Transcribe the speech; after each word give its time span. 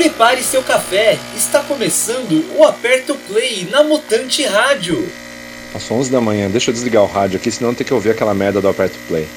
prepare 0.00 0.42
seu 0.42 0.62
café. 0.62 1.18
Está 1.36 1.60
começando 1.60 2.42
o 2.56 2.64
Aperto 2.64 3.14
Play 3.28 3.68
na 3.70 3.84
Mutante 3.84 4.42
Rádio. 4.44 5.06
Passou 5.74 5.98
11 5.98 6.10
da 6.10 6.22
manhã, 6.22 6.48
deixa 6.48 6.70
eu 6.70 6.72
desligar 6.72 7.02
o 7.02 7.06
rádio 7.06 7.36
aqui, 7.36 7.50
senão 7.50 7.74
tem 7.74 7.86
que 7.86 7.92
ouvir 7.92 8.08
aquela 8.08 8.32
merda 8.32 8.62
do 8.62 8.68
Aperto 8.68 8.98
Play. 9.06 9.28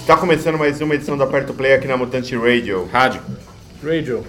Está 0.00 0.16
começando 0.16 0.56
mais 0.56 0.80
uma 0.80 0.94
edição 0.94 1.18
do 1.18 1.22
Aperto 1.22 1.52
Play 1.52 1.74
aqui 1.74 1.86
na 1.86 1.98
Mutante 1.98 2.34
Radio. 2.34 2.88
Rádio. 2.90 3.20
Radio. 3.84 4.24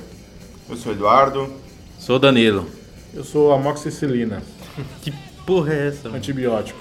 Eu 0.69 0.75
sou 0.75 0.91
o 0.91 0.95
Eduardo. 0.95 1.49
Sou 1.97 2.17
o 2.17 2.19
Danilo. 2.19 2.80
Eu 3.13 3.23
sou 3.23 3.51
amoxicilina, 3.51 4.41
Que 5.01 5.11
porra 5.45 5.73
é 5.73 5.87
essa? 5.89 6.03
mano? 6.05 6.17
antibiótico. 6.17 6.79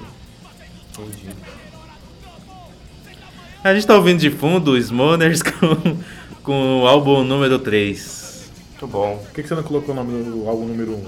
A 3.64 3.74
gente 3.74 3.86
tá 3.86 3.96
ouvindo 3.96 4.20
de 4.20 4.30
fundo 4.30 4.72
os 4.72 4.84
Smoners 4.86 5.42
com, 5.42 5.96
com 6.42 6.82
o 6.82 6.86
álbum 6.86 7.22
número 7.24 7.58
3. 7.58 8.50
Muito 8.70 8.86
bom. 8.86 9.18
Por 9.18 9.32
que 9.34 9.42
que 9.42 9.48
você 9.48 9.54
não 9.54 9.62
colocou 9.62 9.92
o 9.92 9.96
nome 9.96 10.22
do 10.24 10.48
álbum 10.48 10.64
número 10.66 10.92
1? 10.94 11.04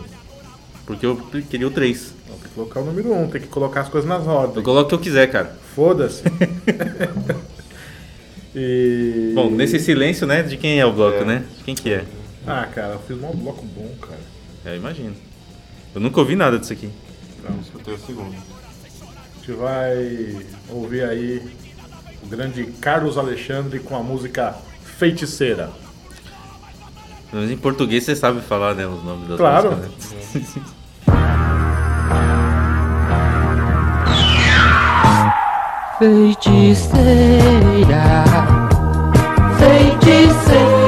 Porque 0.85 1.07
eu 1.07 1.17
queria 1.49 1.67
o 1.67 1.71
3. 1.71 2.15
Não, 2.29 2.35
tem 2.37 2.49
que 2.49 2.55
colocar 2.55 2.81
o 2.81 2.85
número 2.85 3.15
1, 3.15 3.29
tem 3.31 3.41
que 3.41 3.47
colocar 3.47 3.81
as 3.83 3.89
coisas 3.89 4.09
nas 4.09 4.27
Eu 4.27 4.33
ordens. 4.33 4.65
coloco 4.65 4.87
o 4.87 4.89
que 4.89 4.95
eu 4.95 4.99
quiser, 4.99 5.31
cara. 5.31 5.57
Foda-se. 5.75 6.23
e... 8.55 9.33
Bom, 9.35 9.51
nesse 9.51 9.79
silêncio, 9.79 10.27
né? 10.27 10.43
De 10.43 10.57
quem 10.59 10.79
é 10.81 10.85
o 10.85 10.93
bloco, 10.93 11.19
É. 11.19 11.25
né? 11.25 11.45
De 11.59 11.65
quem 11.65 11.75
que 11.75 11.91
é? 11.93 12.05
Ah, 12.47 12.67
cara, 12.75 12.95
eu 12.95 12.99
fiz 13.01 13.17
um 13.17 13.31
bloco 13.31 13.65
bom, 13.65 13.89
cara. 14.01 14.32
Eu 14.65 14.77
imagino. 14.77 15.15
Eu 15.95 16.01
nunca 16.01 16.21
ouvi 16.21 16.37
nada 16.37 16.59
disso 16.59 16.73
aqui. 16.73 16.91
Não, 17.49 17.59
escutei 17.61 17.95
o 17.95 17.99
segundo. 17.99 18.35
A 18.35 19.39
gente 19.39 19.53
vai 19.59 20.47
ouvir 20.69 21.05
aí 21.05 21.43
o 22.23 22.27
grande 22.27 22.65
Carlos 22.81 23.19
Alexandre 23.19 23.81
com 23.81 23.97
a 23.97 24.03
música 24.03 24.55
Feiticeira. 24.99 25.71
Mas 27.33 27.51
em 27.51 27.57
português 27.57 28.05
você 28.05 28.15
sabe 28.15 28.41
falar, 28.43 28.75
né? 28.75 28.87
Os 28.87 29.03
nomes 29.03 29.27
das 29.29 29.39
Claro. 29.39 29.73
músicas, 29.77 30.15
né? 30.15 30.63
Feiticeira, 36.93 38.25
feiticeira, 39.59 40.82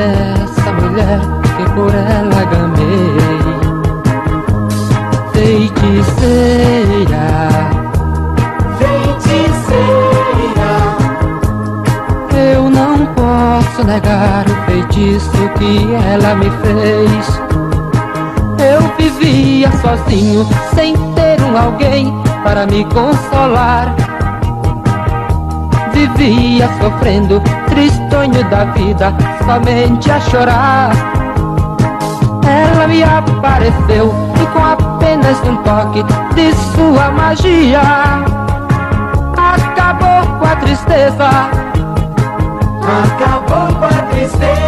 essa 0.00 0.72
mulher 0.72 1.20
que 1.56 1.64
por 1.74 1.94
ela 1.94 2.44
gamei. 2.46 3.20
Feiticeira, 5.32 7.26
feiticeira, 8.78 10.72
eu 12.52 12.70
não 12.70 13.06
posso 13.14 13.84
negar 13.84 14.46
o 14.48 14.54
feitiço 14.66 15.48
que 15.58 15.94
ela 16.12 16.34
me 16.34 16.50
fez. 16.62 17.40
Eu 18.60 18.82
vivia 18.98 19.70
sozinho, 19.80 20.46
sem 20.74 20.94
ter 21.14 21.40
um 21.42 21.56
alguém 21.56 22.12
para 22.42 22.66
me 22.66 22.84
consolar. 22.86 23.94
Vivia 26.16 26.68
sofrendo, 26.80 27.40
tristonho 27.68 28.44
da 28.50 28.64
vida, 28.72 29.14
somente 29.44 30.10
a 30.10 30.20
chorar. 30.20 30.90
Ela 32.46 32.86
me 32.86 33.02
apareceu 33.02 34.12
e 34.42 34.46
com 34.46 34.64
apenas 34.64 35.40
um 35.46 35.56
toque 35.58 36.02
de 36.34 36.52
sua 36.74 37.10
magia 37.10 37.80
acabou 39.40 40.38
com 40.38 40.46
a 40.46 40.56
tristeza. 40.56 41.28
Acabou 43.02 43.68
com 43.76 43.84
a 43.84 44.02
tristeza 44.10 44.60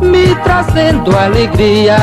me 0.00 0.34
trazendo 0.36 1.16
alegria. 1.16 1.96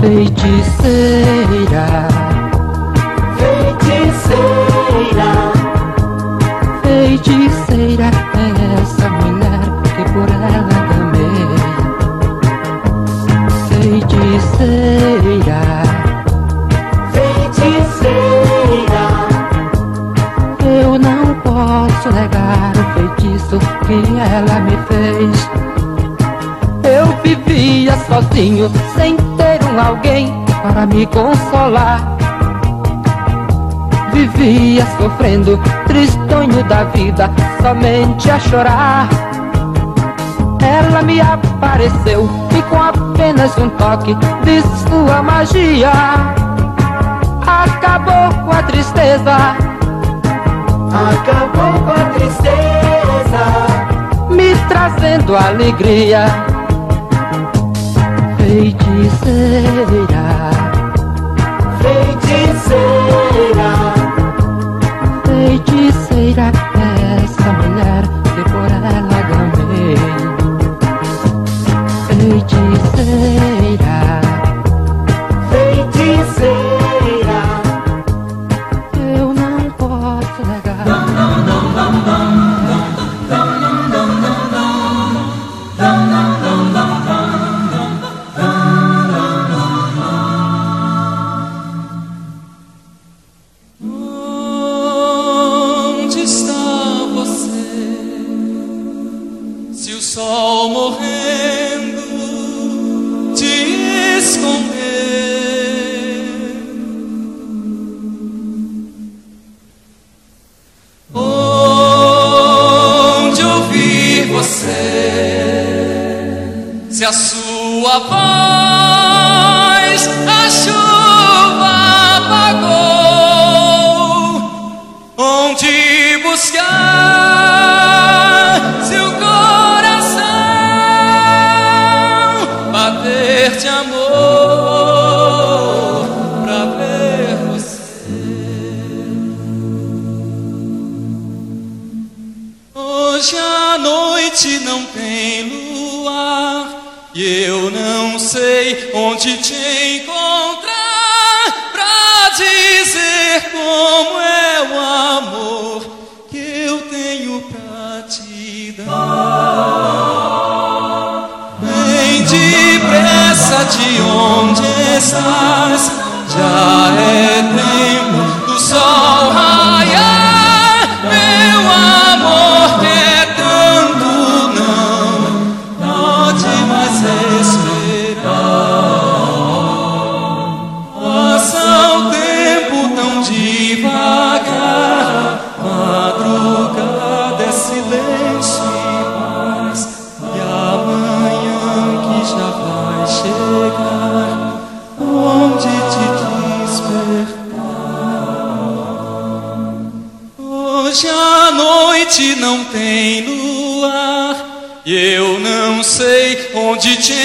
Feiticeira, 0.00 1.86
feiticeira 7.84 8.10
é 8.34 8.48
essa 8.80 9.08
mulher 9.10 9.60
que 9.94 10.04
por 10.12 10.28
ela 10.30 10.62
gamei. 10.88 11.48
Feiticeira, 13.68 15.60
feiticeira, 17.12 19.04
eu 20.64 20.90
não 20.98 21.34
posso 21.40 22.08
negar 22.12 22.72
o 22.74 22.84
feitiço 22.94 23.58
que 23.86 23.98
ela 24.18 24.56
me 24.60 24.76
fez. 24.88 25.36
Eu 26.84 27.06
vivia 27.22 27.94
sozinho, 28.06 28.70
sem 28.96 29.16
ter 29.16 29.62
um 29.64 29.80
alguém 29.80 30.32
para 30.62 30.86
me 30.86 31.06
consolar. 31.06 32.13
Vivia 34.14 34.86
sofrendo, 34.96 35.58
tristonho 35.86 36.64
da 36.64 36.84
vida, 36.84 37.30
somente 37.60 38.30
a 38.30 38.38
chorar. 38.38 39.08
Ela 40.62 41.02
me 41.02 41.20
apareceu 41.20 42.30
e 42.56 42.62
com 42.62 42.80
apenas 42.80 43.58
um 43.58 43.68
toque 43.70 44.14
de 44.44 44.62
sua 44.88 45.20
magia 45.22 45.90
acabou 47.46 48.32
com 48.44 48.52
a 48.52 48.62
tristeza. 48.62 49.36
Acabou 50.94 51.72
com 51.82 51.90
a 51.90 52.04
tristeza, 52.14 53.42
me 54.30 54.54
trazendo 54.68 55.36
alegria 55.36 56.26
feiticeira, 58.38 60.24
feiticeira, 61.80 63.70
feiticeira 65.44 66.50
é 66.74 67.22
essa 67.22 67.52
mulher 67.52 68.02
que 68.34 68.42
por 68.50 68.70
ela 68.72 68.92
gamei. 69.28 69.96
Feiticeira, 72.06 73.53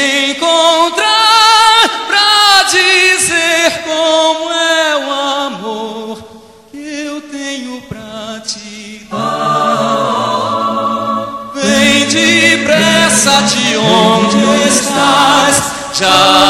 encontrar 0.10 1.90
pra 2.08 2.64
dizer 2.64 3.84
como 3.84 4.52
é 4.52 4.98
o 4.98 5.12
amor 5.48 6.24
que 6.72 7.04
eu 7.06 7.22
tenho 7.22 7.82
pra 7.84 8.42
te 8.46 9.06
dar. 9.12 10.00
Vem 11.56 12.06
depressa 12.08 13.42
de 13.44 13.78
onde 13.78 14.68
estás, 14.68 15.56
já 15.94 16.49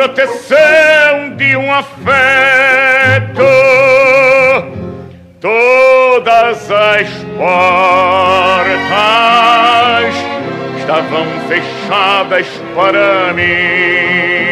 proteção 0.00 1.36
de 1.36 1.54
um 1.58 1.70
afeto, 1.70 3.42
todas 5.38 6.70
as 6.70 7.06
portas 7.36 8.70
estavam 10.78 11.26
fechadas 11.48 12.46
para 12.74 13.34
mim. 13.34 14.49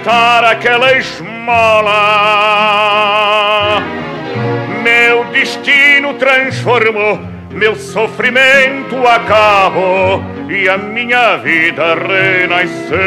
Ofertar 0.00 0.44
aquela 0.44 0.96
esmola, 0.96 1.92
meu 4.82 5.24
destino 5.26 6.14
transformou, 6.14 7.20
meu 7.50 7.76
sofrimento 7.76 8.96
acabou 9.06 10.24
e 10.48 10.66
a 10.68 10.78
minha 10.78 11.36
vida 11.36 11.94
renasceu. 11.94 12.98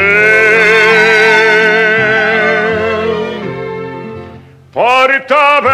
Porta 4.71 5.35
aberta, 5.57 5.73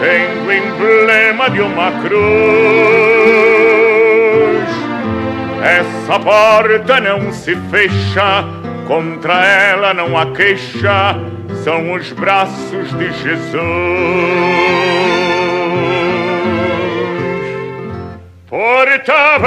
tem 0.00 0.26
o 0.46 0.52
emblema 0.52 1.50
de 1.50 1.60
uma 1.60 1.90
cruz. 2.02 3.15
Essa 5.66 6.20
porta 6.20 7.00
não 7.00 7.32
se 7.32 7.56
fecha, 7.72 8.44
contra 8.86 9.44
ela 9.44 9.92
não 9.92 10.16
há 10.16 10.26
queixa, 10.26 11.16
são 11.64 11.92
os 11.92 12.12
braços 12.12 12.96
de 12.96 13.12
Jesus. 13.12 13.56
Porta 18.48 19.12
aberta 19.34 19.42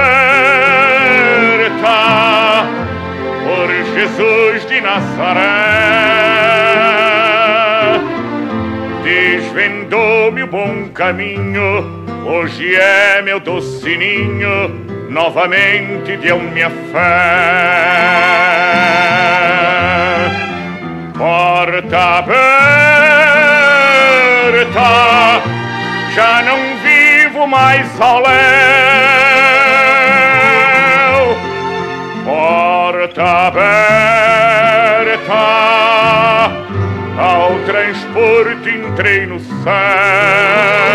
por 3.45 3.69
Jesus 3.93 4.65
de 4.67 4.81
Nazaré. 4.81 5.39
Desvendou-me 9.03 10.43
o 10.43 10.47
bom 10.47 10.89
caminho, 10.89 12.05
hoje 12.25 12.75
é 12.75 13.21
meu 13.21 13.39
doce 13.39 13.95
ninho, 13.95 14.88
novamente 15.09 16.15
deu-me 16.17 16.63
a 16.63 16.69
fé. 16.69 16.99
Porta 21.17 22.19
aberta, 22.19 22.39
já 26.13 26.41
não 26.43 26.77
vivo 26.83 27.47
mais 27.47 27.99
ao 27.99 28.21
léu. 28.21 28.29
Porta 32.23 33.23
aberta, 33.47 33.73
ao 37.17 37.59
transporte 37.65 38.69
entrei 38.69 39.25
no 39.25 39.39
céu. 39.39 40.88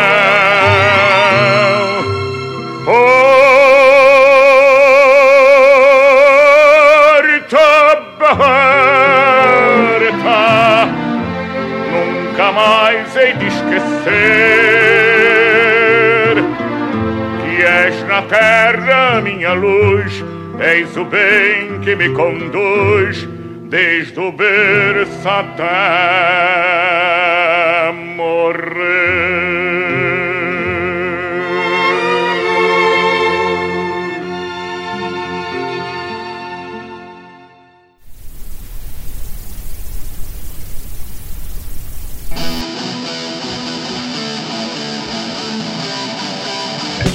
Que 17.41 17.63
és 17.63 18.03
na 18.09 18.23
terra 18.23 19.21
minha 19.21 19.53
luz, 19.53 20.25
és 20.61 20.97
o 20.97 21.05
bem 21.05 21.81
que 21.81 21.95
me 21.97 22.09
conduz 22.11 23.29
desde 23.69 24.21
o 24.21 24.31
berço 24.33 25.29
até 25.29 26.74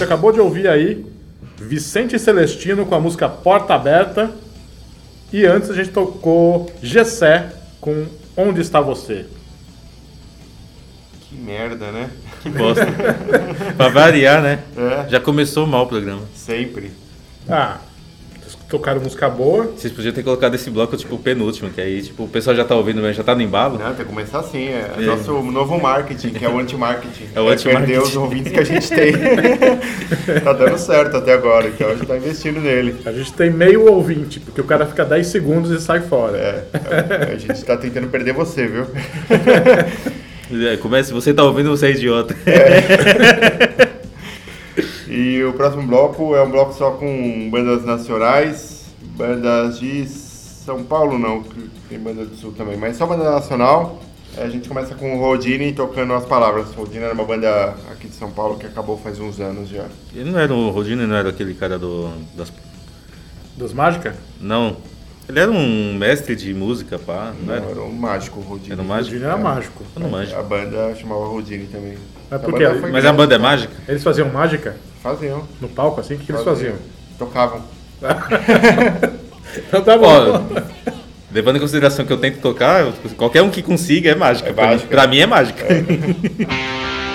acabou 0.10 0.32
de 0.32 0.40
ouvir 0.40 0.68
aí 0.68 1.06
Vicente 1.56 2.18
Celestino 2.18 2.84
com 2.84 2.96
a 2.96 3.00
música 3.00 3.30
Porta 3.30 3.76
Aberta. 3.76 4.32
E 5.32 5.46
antes 5.46 5.70
a 5.70 5.76
gente 5.76 5.92
tocou 5.92 6.72
Gessé 6.82 7.54
com 7.80 8.08
Onde 8.36 8.60
Está 8.60 8.82
Você. 8.82 9.28
Que 11.22 11.36
merda, 11.36 11.92
né? 11.92 12.10
Que 12.42 12.50
bosta. 12.50 12.88
pra 13.78 13.90
variar, 13.90 14.42
né? 14.42 14.64
É. 14.76 15.10
Já 15.10 15.20
começou 15.20 15.68
mal 15.68 15.84
o 15.84 15.88
programa. 15.88 16.24
Sempre. 16.34 16.92
Ah, 17.48 17.78
tocaram 18.70 19.02
música 19.02 19.28
boa. 19.30 19.72
Vocês 19.76 19.92
podiam 19.92 20.14
ter 20.14 20.24
colocado 20.24 20.54
esse 20.56 20.70
bloco, 20.70 20.96
tipo, 20.96 21.16
o 21.16 21.20
penúltimo, 21.20 21.70
que 21.70 21.82
aí, 21.82 22.02
tipo, 22.02 22.24
o 22.24 22.28
pessoal 22.28 22.56
já 22.56 22.64
tá 22.64 22.76
ouvindo, 22.76 23.02
mas 23.02 23.16
já 23.16 23.24
tá 23.24 23.34
no 23.34 23.42
embalo. 23.42 23.78
Não, 23.80 23.88
tem 23.96 24.06
que 24.06 24.12
começar 24.12 24.40
assim. 24.40 24.68
É 24.70 24.92
É. 24.98 25.02
nosso 25.02 25.34
novo 25.42 25.80
marketing, 25.80 26.30
que 26.30 26.46
é 26.46 26.50
o 26.50 26.60
anti-marketing. 26.60 27.26
É 27.36 27.42
o 27.42 27.48
anti-marketing. 27.50 27.92
perder 27.94 28.02
os 28.08 28.16
ouvintes 28.16 28.52
que 28.52 28.60
a 28.60 28.64
gente 28.64 28.88
tem. 28.90 29.14
tá 30.44 30.54
dando 30.54 30.78
certo 30.78 31.18
até 31.18 31.34
agora, 31.34 31.68
então 31.68 31.90
a 31.90 31.96
gente 31.96 32.06
tá 32.06 32.16
investindo 32.18 32.60
nele. 32.62 32.96
A 33.06 33.12
gente 33.12 33.34
tem 33.34 33.50
meio 33.50 33.92
ouvinte, 33.92 34.40
porque 34.40 34.62
o 34.62 34.66
cara 34.66 34.86
fica 34.86 35.04
10 35.04 35.26
segundos 35.28 35.72
e 35.72 35.82
sai 35.84 36.02
fora. 36.02 36.38
É, 36.38 37.34
a 37.34 37.38
gente 37.38 37.64
tá 37.66 37.76
tentando 37.76 38.08
perder 38.08 38.34
você, 38.34 38.68
viu? 38.68 38.86
É, 40.52 40.78
Começa, 40.78 41.14
você 41.14 41.32
tá 41.32 41.44
ouvindo, 41.44 41.70
você 41.70 41.86
é 41.86 41.92
idiota. 41.92 42.36
E 45.10 45.44
o 45.44 45.54
próximo 45.54 45.88
bloco 45.88 46.36
é 46.36 46.44
um 46.44 46.52
bloco 46.52 46.72
só 46.72 46.92
com 46.92 47.50
bandas 47.50 47.84
nacionais, 47.84 48.86
bandas 49.18 49.80
de 49.80 50.08
São 50.08 50.84
Paulo 50.84 51.18
não, 51.18 51.42
que 51.42 51.68
tem 51.90 51.98
banda 51.98 52.24
do 52.24 52.36
Sul 52.36 52.54
também, 52.56 52.78
mas 52.78 52.96
só 52.96 53.08
banda 53.08 53.32
nacional. 53.32 54.00
A 54.38 54.48
gente 54.48 54.70
começa 54.70 54.94
com 54.94 55.18
o 55.18 55.20
Rodine 55.20 55.74
tocando 55.74 56.14
as 56.14 56.24
palavras. 56.26 56.68
O 56.70 56.82
Rodine 56.82 57.04
era 57.04 57.14
uma 57.16 57.24
banda 57.24 57.76
aqui 57.92 58.08
de 58.08 58.14
São 58.14 58.30
Paulo 58.30 58.60
que 58.60 58.68
acabou 58.68 59.00
faz 59.00 59.20
uns 59.20 59.40
anos 59.40 59.68
já. 59.68 59.86
Ele 60.14 60.30
não 60.30 60.40
era 60.40 60.54
o 60.54 60.70
Rodine, 60.70 61.08
não 61.08 61.16
era 61.16 61.30
aquele 61.30 61.56
cara 61.56 61.80
do. 61.80 62.12
Das... 62.38 62.54
Dos 63.58 63.74
Mágica? 63.74 64.16
Não. 64.40 64.78
Ele 65.28 65.40
era 65.40 65.52
um 65.52 65.96
mestre 65.96 66.36
de 66.36 66.54
música, 66.54 67.00
pá. 67.00 67.34
Não, 67.40 67.48
Não, 67.48 67.54
era? 67.56 67.66
era 67.66 67.82
um 67.82 67.92
mágico 67.92 68.40
o 68.40 68.44
Rodine. 68.44 68.74
Era 68.74 68.82
um 68.82 68.86
O 68.86 68.88
mágico? 68.88 69.16
Dini 69.16 69.26
era 69.26 69.38
mágico. 69.38 69.84
Eu 69.96 70.02
não 70.04 70.10
manjo. 70.10 70.36
A 70.36 70.44
banda 70.44 70.96
chamava 70.96 71.26
Rodine 71.26 71.66
também. 71.66 71.98
Mas 72.30 72.44
A 72.44 72.88
Mas 72.88 73.06
a 73.06 73.14
banda 73.14 73.36
é 73.36 73.38
mágica? 73.40 73.74
Eles 73.88 74.04
faziam 74.04 74.30
mágica 74.30 74.76
Faziam. 75.02 75.48
no 75.62 75.68
palco, 75.70 76.00
assim? 76.02 76.16
O 76.16 76.18
que, 76.20 76.26
que 76.26 76.32
eles 76.32 76.44
faziam? 76.44 76.76
Tocavam. 77.18 77.62
Então 79.68 79.82
tá 79.82 79.98
bom. 79.98 80.06
Ó, 80.06 80.42
levando 81.32 81.56
em 81.56 81.60
consideração 81.60 82.06
que 82.06 82.14
eu 82.14 82.18
tento 82.20 82.40
tocar, 82.40 82.82
eu- 82.82 82.94
qualquer 83.18 83.42
um 83.42 83.50
que 83.50 83.64
consiga 83.64 84.12
é 84.12 84.16
mágica. 84.16 84.50
É 84.50 84.54
Pra 84.54 84.64
mim- 84.68 84.72
mágica. 84.74 84.88
Pra 84.90 85.08
mim 85.08 85.18
é 85.20 85.26
mágica. 85.26 85.66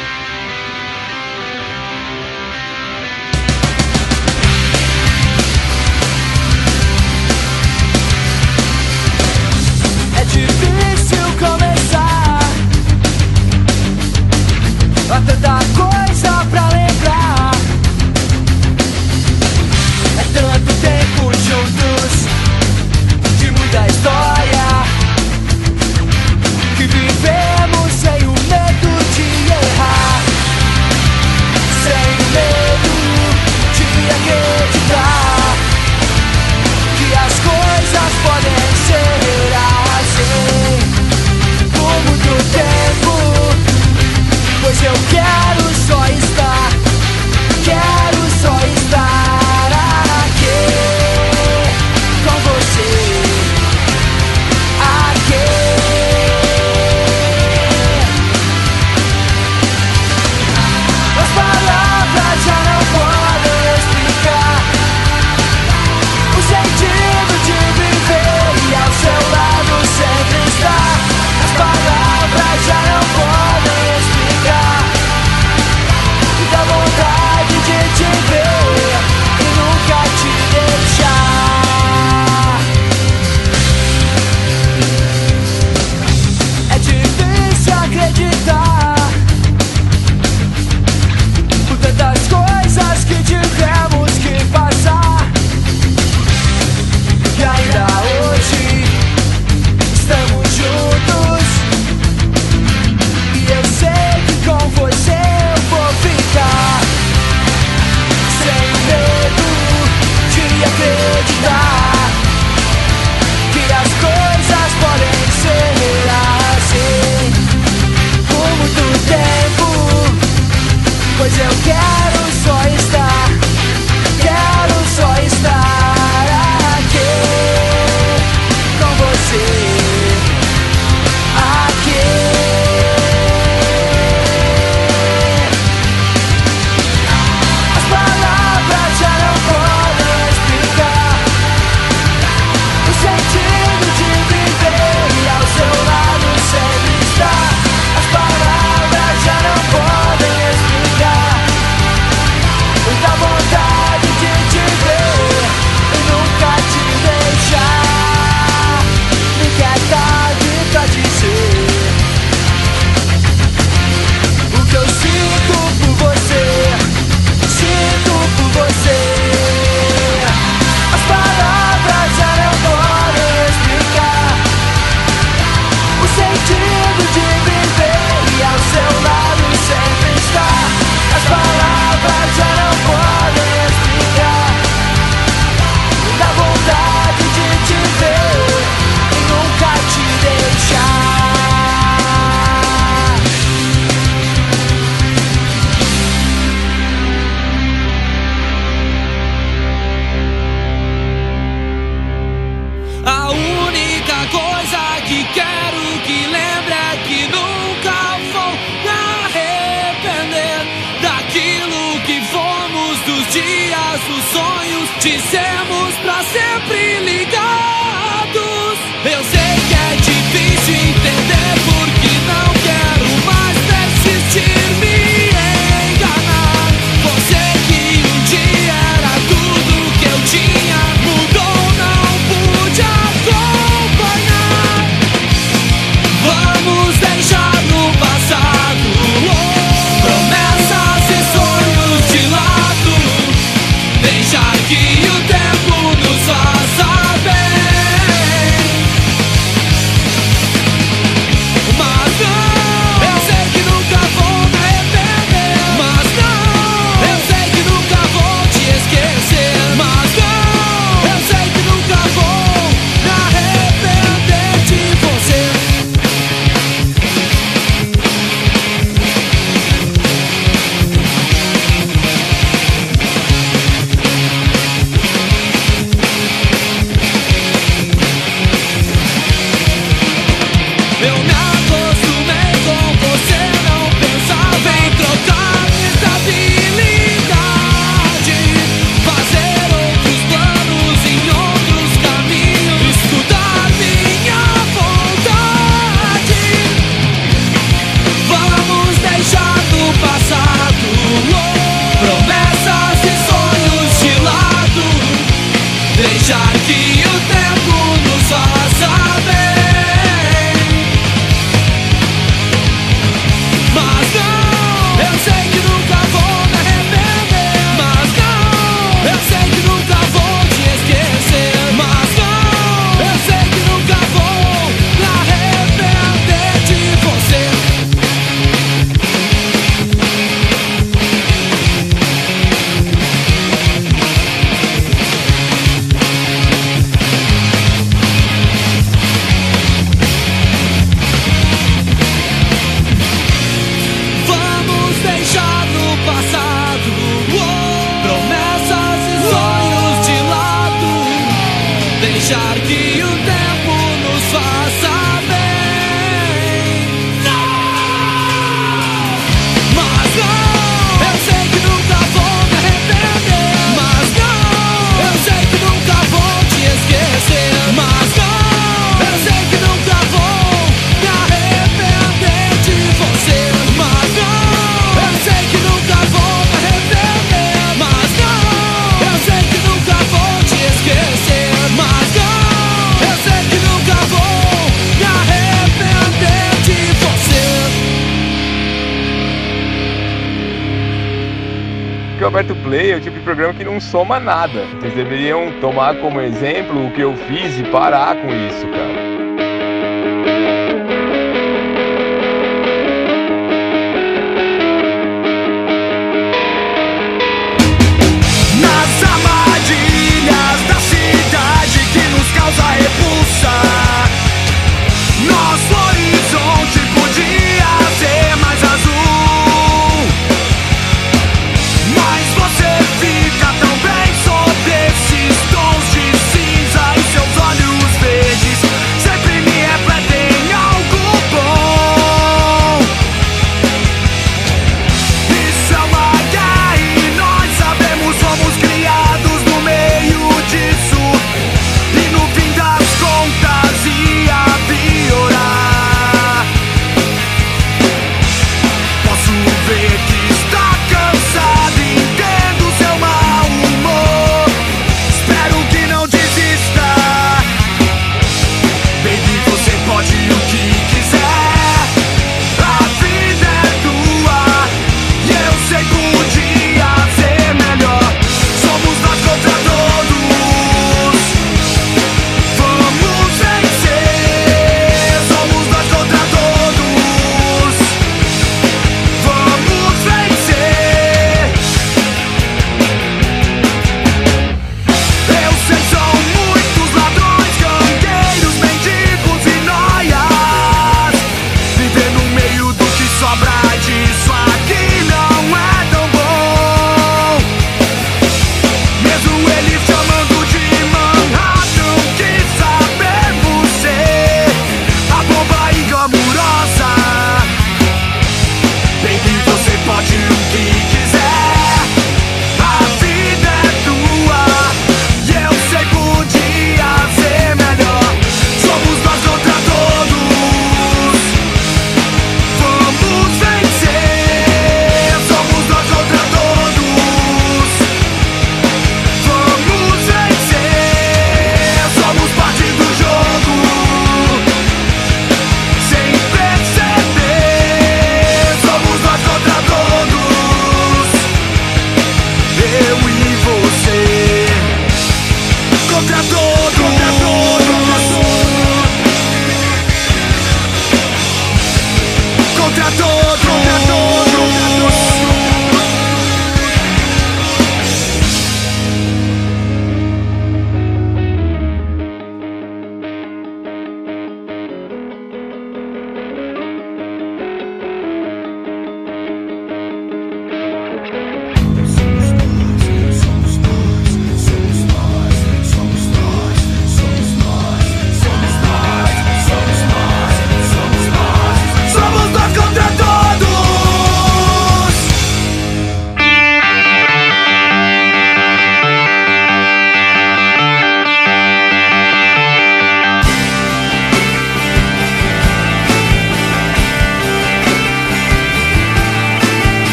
programa 393.34 393.54
que 393.54 393.64
não 393.64 393.80
soma 393.80 394.20
nada. 394.20 394.64
Vocês 394.78 394.94
deveriam 394.94 395.50
tomar 395.60 395.96
como 395.96 396.20
exemplo 396.20 396.86
o 396.86 396.90
que 396.92 397.00
eu 397.00 397.16
fiz 397.16 397.58
e 397.58 397.64
parar 397.64 398.14
com 398.14 398.28
isso, 398.28 398.64
cara. 398.68 398.93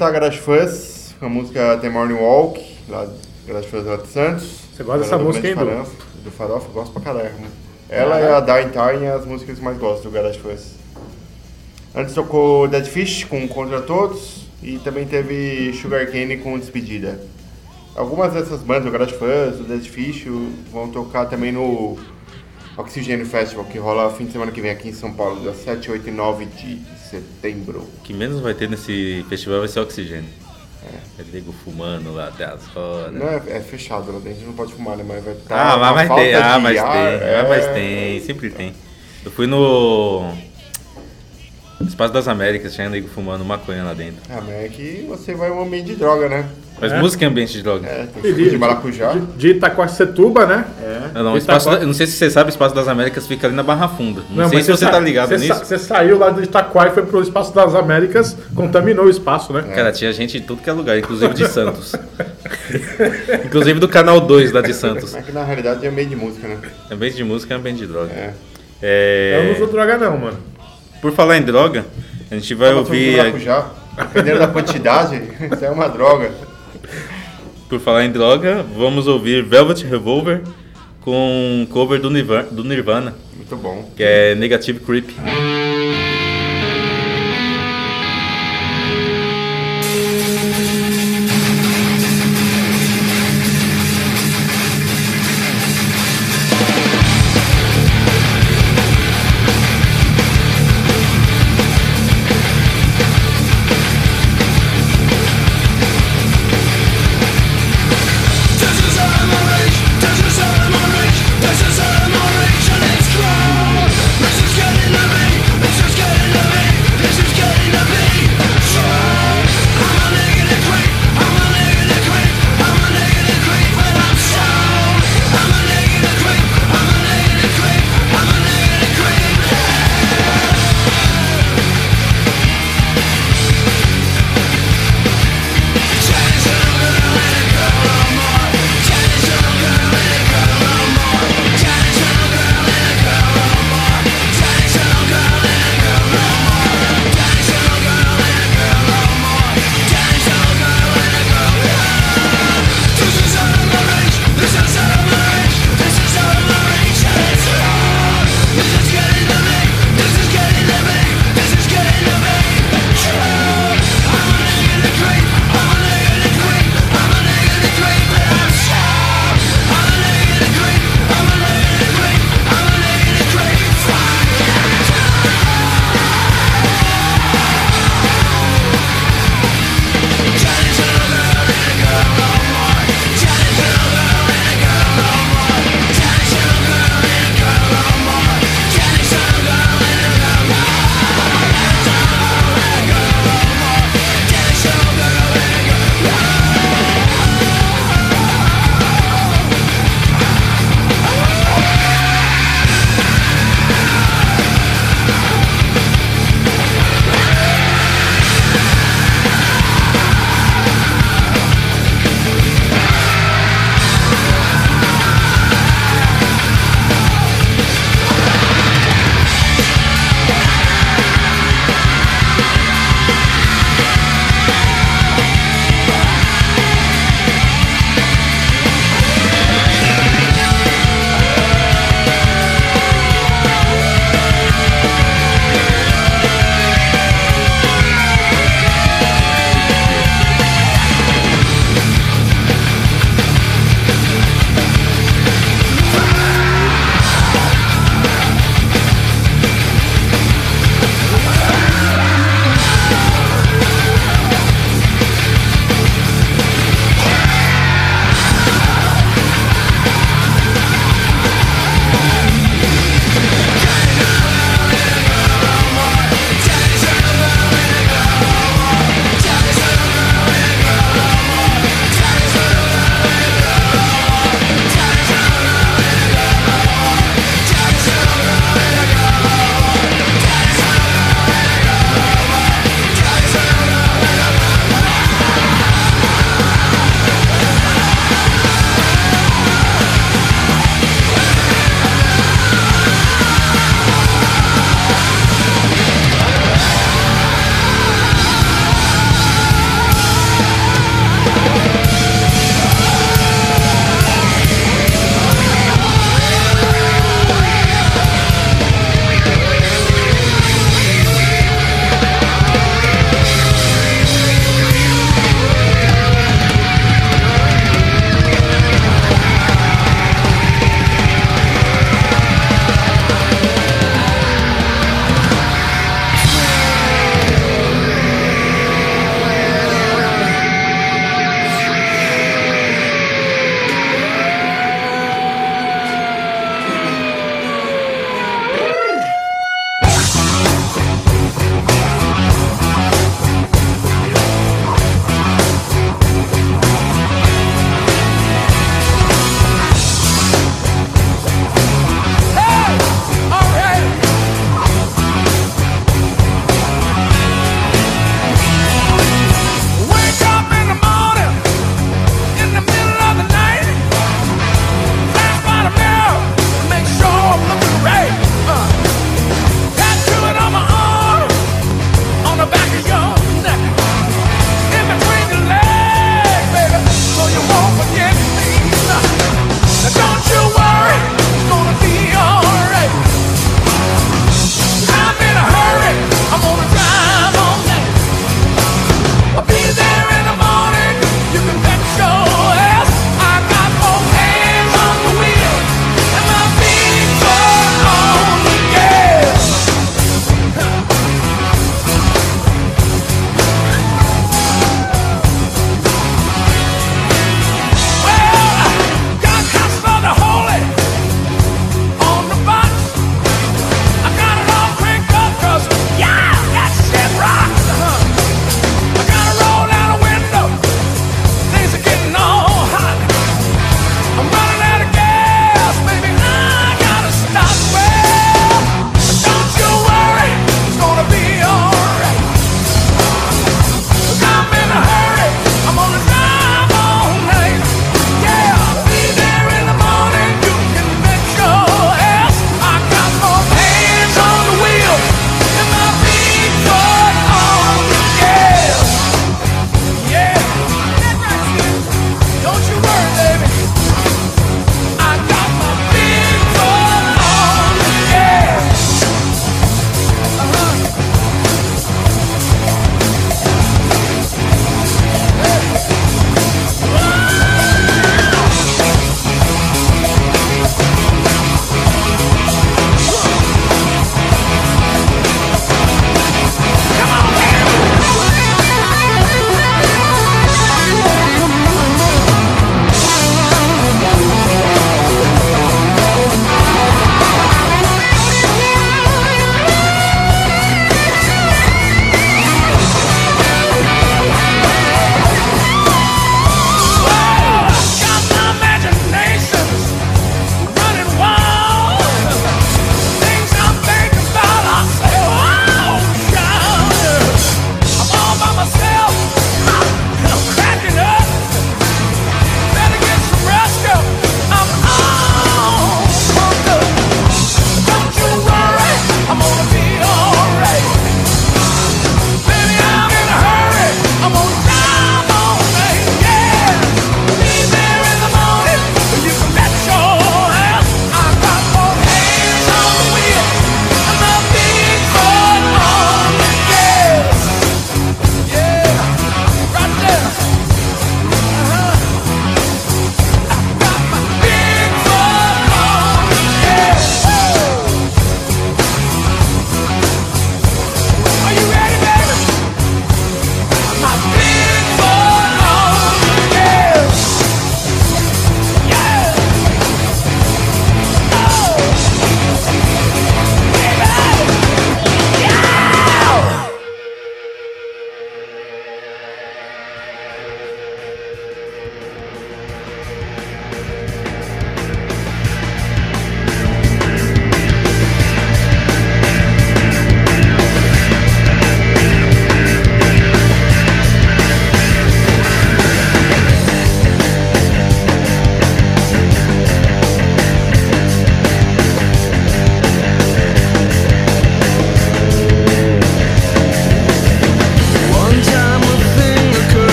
Escutar 0.00 0.12
Garage 0.12 0.38
Fuzz, 0.38 1.14
a 1.20 1.28
música 1.28 1.76
The 1.76 1.90
Morning 1.90 2.14
Walk, 2.14 2.58
lá 2.88 3.06
Garage 3.46 3.68
Fuzz 3.68 3.84
lá 3.84 3.96
de 3.96 4.08
Santos. 4.08 4.44
Você 4.72 4.82
gosta 4.82 5.02
dessa 5.02 5.16
é 5.16 5.18
música, 5.18 5.48
Du? 5.48 5.54
Farofa, 5.56 5.92
Do 6.24 6.30
Farofa, 6.30 6.68
eu 6.68 6.72
gosto 6.72 6.92
pra 6.92 7.02
caralho. 7.02 7.34
Ela 7.86 8.18
e 8.18 8.26
a 8.26 8.40
Dying 8.40 8.70
Time, 8.70 9.06
as 9.08 9.26
músicas 9.26 9.56
que 9.56 9.60
eu 9.60 9.64
mais 9.66 9.76
gosto 9.76 10.04
do 10.04 10.10
Garage 10.10 10.38
Fuzz. 10.38 10.76
Antes 11.94 12.14
tocou 12.14 12.66
Dead 12.66 12.86
Fish 12.86 13.24
com 13.24 13.46
Contra 13.46 13.82
Todos 13.82 14.46
e 14.62 14.78
também 14.78 15.06
teve 15.06 15.74
Sugar 15.74 16.10
Cane 16.10 16.38
com 16.38 16.58
Despedida. 16.58 17.20
Algumas 17.94 18.32
dessas 18.32 18.62
bandas, 18.62 18.86
o 18.86 18.90
Garage 18.90 19.12
Fuzz, 19.12 19.60
o 19.60 19.64
Dead 19.64 19.84
Fish, 19.84 20.24
vão 20.72 20.88
tocar 20.88 21.26
também 21.26 21.52
no 21.52 21.98
Oxigênio 22.74 23.26
Festival, 23.26 23.66
que 23.66 23.76
rola 23.76 24.10
fim 24.14 24.24
de 24.24 24.32
semana 24.32 24.50
que 24.50 24.62
vem 24.62 24.70
aqui 24.70 24.88
em 24.88 24.94
São 24.94 25.12
Paulo, 25.12 25.40
dia 25.40 25.52
7, 25.52 25.90
8 25.90 26.08
e 26.08 26.10
9 26.10 26.46
de 26.46 26.99
setembro. 27.10 27.80
O 27.80 28.02
que 28.02 28.12
menos 28.12 28.40
vai 28.40 28.54
ter 28.54 28.68
nesse 28.68 29.24
festival 29.28 29.60
vai 29.60 29.68
ser 29.68 29.80
oxigênio. 29.80 30.30
É 31.18 31.22
nego 31.30 31.52
fumando 31.52 32.14
lá 32.14 32.28
até 32.28 32.44
as 32.44 32.66
rodas. 32.68 33.12
Não, 33.12 33.28
é, 33.28 33.42
é 33.48 33.60
fechado, 33.60 34.10
lá 34.10 34.18
dentro 34.18 34.46
não 34.46 34.54
pode 34.54 34.72
fumar, 34.72 34.96
né? 34.96 35.04
Mas 35.06 35.22
vai 35.22 35.34
estar. 35.34 35.72
Ah, 35.72 35.76
mas 35.76 36.08
vai 36.08 36.18
ter, 36.18 36.34
ah, 36.36 36.58
mas 36.58 36.80
tem, 36.80 36.90
é... 36.90 37.40
ah, 37.40 37.46
mas 37.48 37.66
tem, 37.74 38.20
sempre 38.20 38.50
tem. 38.50 38.74
Eu 39.22 39.30
fui 39.30 39.46
no 39.46 40.32
Espaço 41.86 42.12
das 42.12 42.28
Américas, 42.28 42.74
tinha 42.74 42.88
nego 42.88 43.08
fumando 43.08 43.44
maconha 43.44 43.82
lá 43.82 43.94
dentro. 43.94 44.16
Ah, 44.30 44.40
mas 44.46 44.54
é 44.54 44.68
que 44.68 45.04
você 45.08 45.34
vai 45.34 45.50
um 45.50 45.62
ambiente 45.62 45.86
de 45.86 45.96
droga, 45.96 46.28
né? 46.28 46.44
Mas 46.80 46.92
É. 46.92 46.98
música 46.98 47.24
é 47.24 47.28
ambiente 47.28 47.52
de 47.52 47.62
droga. 47.62 47.86
É, 47.86 48.06
tem 48.22 48.32
de 48.34 48.56
maracujá. 48.58 49.12
De, 49.12 49.20
de 49.20 49.48
Itacoacetuba, 49.48 50.46
né? 50.46 50.64
É. 50.82 51.00
Não, 51.14 51.24
não, 51.24 51.32
o 51.34 51.36
espaço 51.38 51.68
não 51.84 51.92
sei 51.92 52.06
se 52.06 52.12
você 52.14 52.30
sabe, 52.30 52.48
o 52.48 52.52
Espaço 52.52 52.74
das 52.74 52.86
Américas 52.88 53.26
fica 53.26 53.46
ali 53.46 53.54
na 53.56 53.62
Barra 53.62 53.88
Funda. 53.88 54.22
Não, 54.30 54.48
sei 54.48 54.58
mas 54.58 54.66
se 54.66 54.72
você 54.72 54.84
sa- 54.84 54.90
tá 54.90 54.98
ligado 55.00 55.28
você 55.28 55.36
nisso. 55.38 55.54
sa- 55.54 55.64
Você 55.64 55.78
saiu 55.78 56.18
lá 56.18 56.30
de 56.30 56.42
Itaquá 56.44 56.86
e 56.86 56.90
foi 56.90 57.04
pro 57.04 57.20
Espaço 57.22 57.54
das 57.54 57.74
Américas, 57.74 58.36
contaminou 58.54 59.06
o 59.06 59.10
espaço, 59.10 59.52
né? 59.52 59.62
Cara, 59.74 59.92
tinha 59.92 60.12
gente 60.12 60.38
de 60.40 60.46
tudo 60.46 60.62
que 60.62 60.70
é 60.70 60.72
lugar, 60.72 60.98
inclusive 60.98 61.34
de 61.34 61.46
Santos. 61.48 61.94
inclusive 63.44 63.78
do 63.78 63.88
canal 63.88 64.20
2 64.20 64.52
lá 64.52 64.60
de 64.62 64.72
Santos. 64.74 65.12
Mas 65.12 65.24
que 65.24 65.32
na 65.32 65.44
realidade 65.44 65.86
é 65.86 65.90
meio 65.90 66.08
de 66.08 66.16
música, 66.16 66.46
né? 66.48 66.56
Ambiente 66.90 67.16
de 67.16 67.24
música 67.24 67.54
é 67.54 67.56
ambiente 67.56 67.78
de 67.78 67.86
droga. 67.86 68.10
É. 68.12 68.32
É, 68.82 69.38
Eu 69.38 69.44
não 69.44 69.52
uso 69.64 69.72
droga 69.72 69.98
não, 69.98 70.16
mano. 70.16 70.38
Por 71.00 71.12
falar 71.12 71.38
em 71.38 71.42
droga, 71.42 71.86
a 72.30 72.34
gente 72.34 72.54
vai 72.54 72.72
ouvir. 72.74 73.16
maracujá. 73.16 73.70
Dependendo 73.96 74.38
da 74.38 74.48
quantidade, 74.48 75.16
isso 75.52 75.64
é 75.64 75.70
uma 75.70 75.88
droga. 75.88 76.30
Por 77.68 77.80
falar 77.80 78.04
em 78.04 78.10
droga, 78.10 78.64
vamos 78.76 79.06
ouvir 79.06 79.44
Velvet 79.44 79.84
Revolver 79.84 80.42
com 81.00 81.12
um 81.62 81.66
cover 81.66 82.00
do 82.00 82.10
Nirvana, 82.10 82.48
do 82.50 82.62
Nirvana 82.64 83.14
Muito 83.34 83.56
bom. 83.56 83.90
que 83.96 84.02
é 84.02 84.34
Negative 84.34 84.80
Creep. 84.80 85.08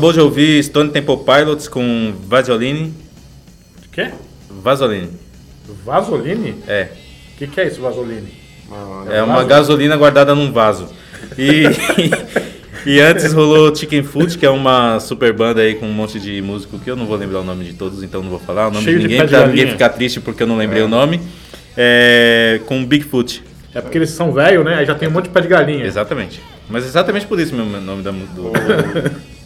Acabou 0.00 0.12
de 0.14 0.20
ouvir 0.20 0.64
Stone 0.64 0.88
Temple 0.88 1.18
Pilots 1.18 1.68
com 1.68 2.14
Vaseline. 2.26 2.94
Quê? 3.92 4.08
Vaseline. 4.48 5.10
Vasoline? 5.84 6.54
É. 6.66 6.88
O 7.34 7.38
que, 7.38 7.46
que 7.46 7.60
é 7.60 7.66
isso, 7.66 7.82
Vasoline? 7.82 8.32
É 9.10 9.22
uma 9.22 9.44
gasolina 9.44 9.94
guardada 9.98 10.34
num 10.34 10.50
vaso. 10.52 10.88
E, 11.36 11.64
e 12.86 12.98
antes 12.98 13.34
rolou 13.34 13.76
Chicken 13.76 14.02
Food, 14.02 14.38
que 14.38 14.46
é 14.46 14.48
uma 14.48 14.98
super 15.00 15.34
banda 15.34 15.60
aí 15.60 15.74
com 15.74 15.84
um 15.84 15.92
monte 15.92 16.18
de 16.18 16.40
músico 16.40 16.78
que 16.78 16.90
eu 16.90 16.96
não 16.96 17.04
vou 17.04 17.18
lembrar 17.18 17.40
o 17.40 17.44
nome 17.44 17.62
de 17.66 17.74
todos, 17.74 18.02
então 18.02 18.22
não 18.22 18.30
vou 18.30 18.38
falar 18.38 18.68
o 18.68 18.70
nome 18.70 18.84
Cheio 18.84 19.00
de 19.00 19.02
ninguém, 19.02 19.20
de 19.20 19.28
pra 19.28 19.46
ninguém 19.46 19.66
ficar 19.66 19.90
triste 19.90 20.18
porque 20.18 20.42
eu 20.42 20.46
não 20.46 20.56
lembrei 20.56 20.82
o 20.82 20.88
nome. 20.88 21.20
É, 21.76 22.58
com 22.64 22.82
Bigfoot. 22.86 23.44
É 23.74 23.82
porque 23.82 23.98
eles 23.98 24.10
são 24.10 24.32
velhos, 24.32 24.64
né? 24.64 24.76
Aí 24.76 24.86
já 24.86 24.94
tem 24.94 25.10
um 25.10 25.12
monte 25.12 25.24
de 25.24 25.30
pé 25.30 25.42
de 25.42 25.48
galinha. 25.48 25.84
Exatamente. 25.84 26.40
Mas 26.70 26.86
exatamente 26.86 27.26
por 27.26 27.38
isso 27.38 27.54
o 27.54 27.58
nome 27.58 28.02
da 28.02 28.10
do. 28.10 28.50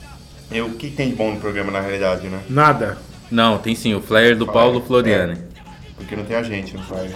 E 0.55 0.61
o 0.61 0.71
que 0.71 0.89
tem 0.89 1.11
de 1.11 1.17
bom 1.17 1.33
no 1.33 1.41
programa 1.41 1.73
na 1.73 1.81
realidade, 1.81 2.29
né? 2.29 2.39
Nada. 2.49 2.97
Não, 3.31 3.59
tem 3.59 3.75
sim, 3.75 3.93
o 3.95 4.01
flyer 4.01 4.37
do 4.37 4.47
Paulo 4.47 4.81
Floriani. 4.81 5.37
Porque 5.97 6.15
não 6.15 6.25
tem 6.25 6.37
a 6.37 6.43
gente, 6.43 6.77
não 6.77 6.83
faz. 6.85 7.11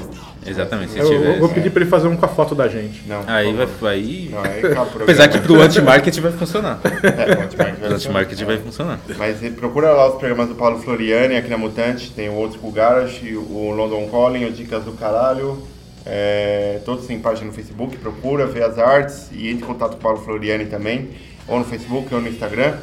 Exatamente, 0.46 0.92
se 0.92 0.98
Eu, 0.98 1.04
eu 1.12 1.20
tiver. 1.20 1.38
vou 1.38 1.48
pedir 1.48 1.70
pra 1.70 1.82
ele 1.82 1.90
fazer 1.90 2.08
um 2.08 2.16
com 2.16 2.24
a 2.24 2.28
foto 2.28 2.54
da 2.54 2.66
gente. 2.66 3.02
Não, 3.06 3.22
Aí 3.26 3.52
vai. 3.52 3.92
Aí... 3.92 4.28
Não, 4.32 4.42
aí 4.42 4.58
acaba 4.66 4.90
o. 4.98 5.02
Apesar 5.02 5.28
que 5.28 5.38
pro 5.38 5.60
anti-market 5.60 6.18
vai 6.18 6.32
funcionar. 6.32 6.80
É, 6.84 6.88
o 6.88 7.42
anti-market 7.42 7.56
vai 7.58 7.72
Pro 7.88 7.94
anti-market 7.94 8.38
funcionar. 8.38 8.46
vai 8.46 8.58
funcionar. 8.58 9.00
Mas 9.18 9.54
procura 9.54 9.90
lá 9.92 10.08
os 10.08 10.16
programas 10.18 10.48
do 10.48 10.54
Paulo 10.56 10.78
Floriani 10.80 11.36
aqui 11.36 11.48
na 11.48 11.58
Mutante, 11.58 12.10
tem 12.10 12.28
o 12.28 12.34
Old 12.34 12.56
School 12.56 12.72
Garage, 12.72 13.36
o 13.36 13.70
London 13.70 14.08
Calling, 14.10 14.46
o 14.46 14.52
Dicas 14.52 14.82
do 14.84 14.92
Caralho, 14.92 15.62
é, 16.06 16.80
todos 16.84 17.06
têm 17.06 17.18
página 17.20 17.48
no 17.48 17.52
Facebook, 17.52 17.96
procura, 17.98 18.46
vê 18.46 18.62
as 18.62 18.78
artes 18.78 19.28
e 19.32 19.48
entre 19.48 19.64
em 19.64 19.66
contato 19.66 19.92
com 19.92 19.98
o 19.98 20.00
Paulo 20.00 20.18
Floriani 20.18 20.66
também, 20.66 21.10
ou 21.46 21.58
no 21.58 21.64
Facebook 21.64 22.12
ou 22.14 22.20
no 22.20 22.28
Instagram, 22.28 22.74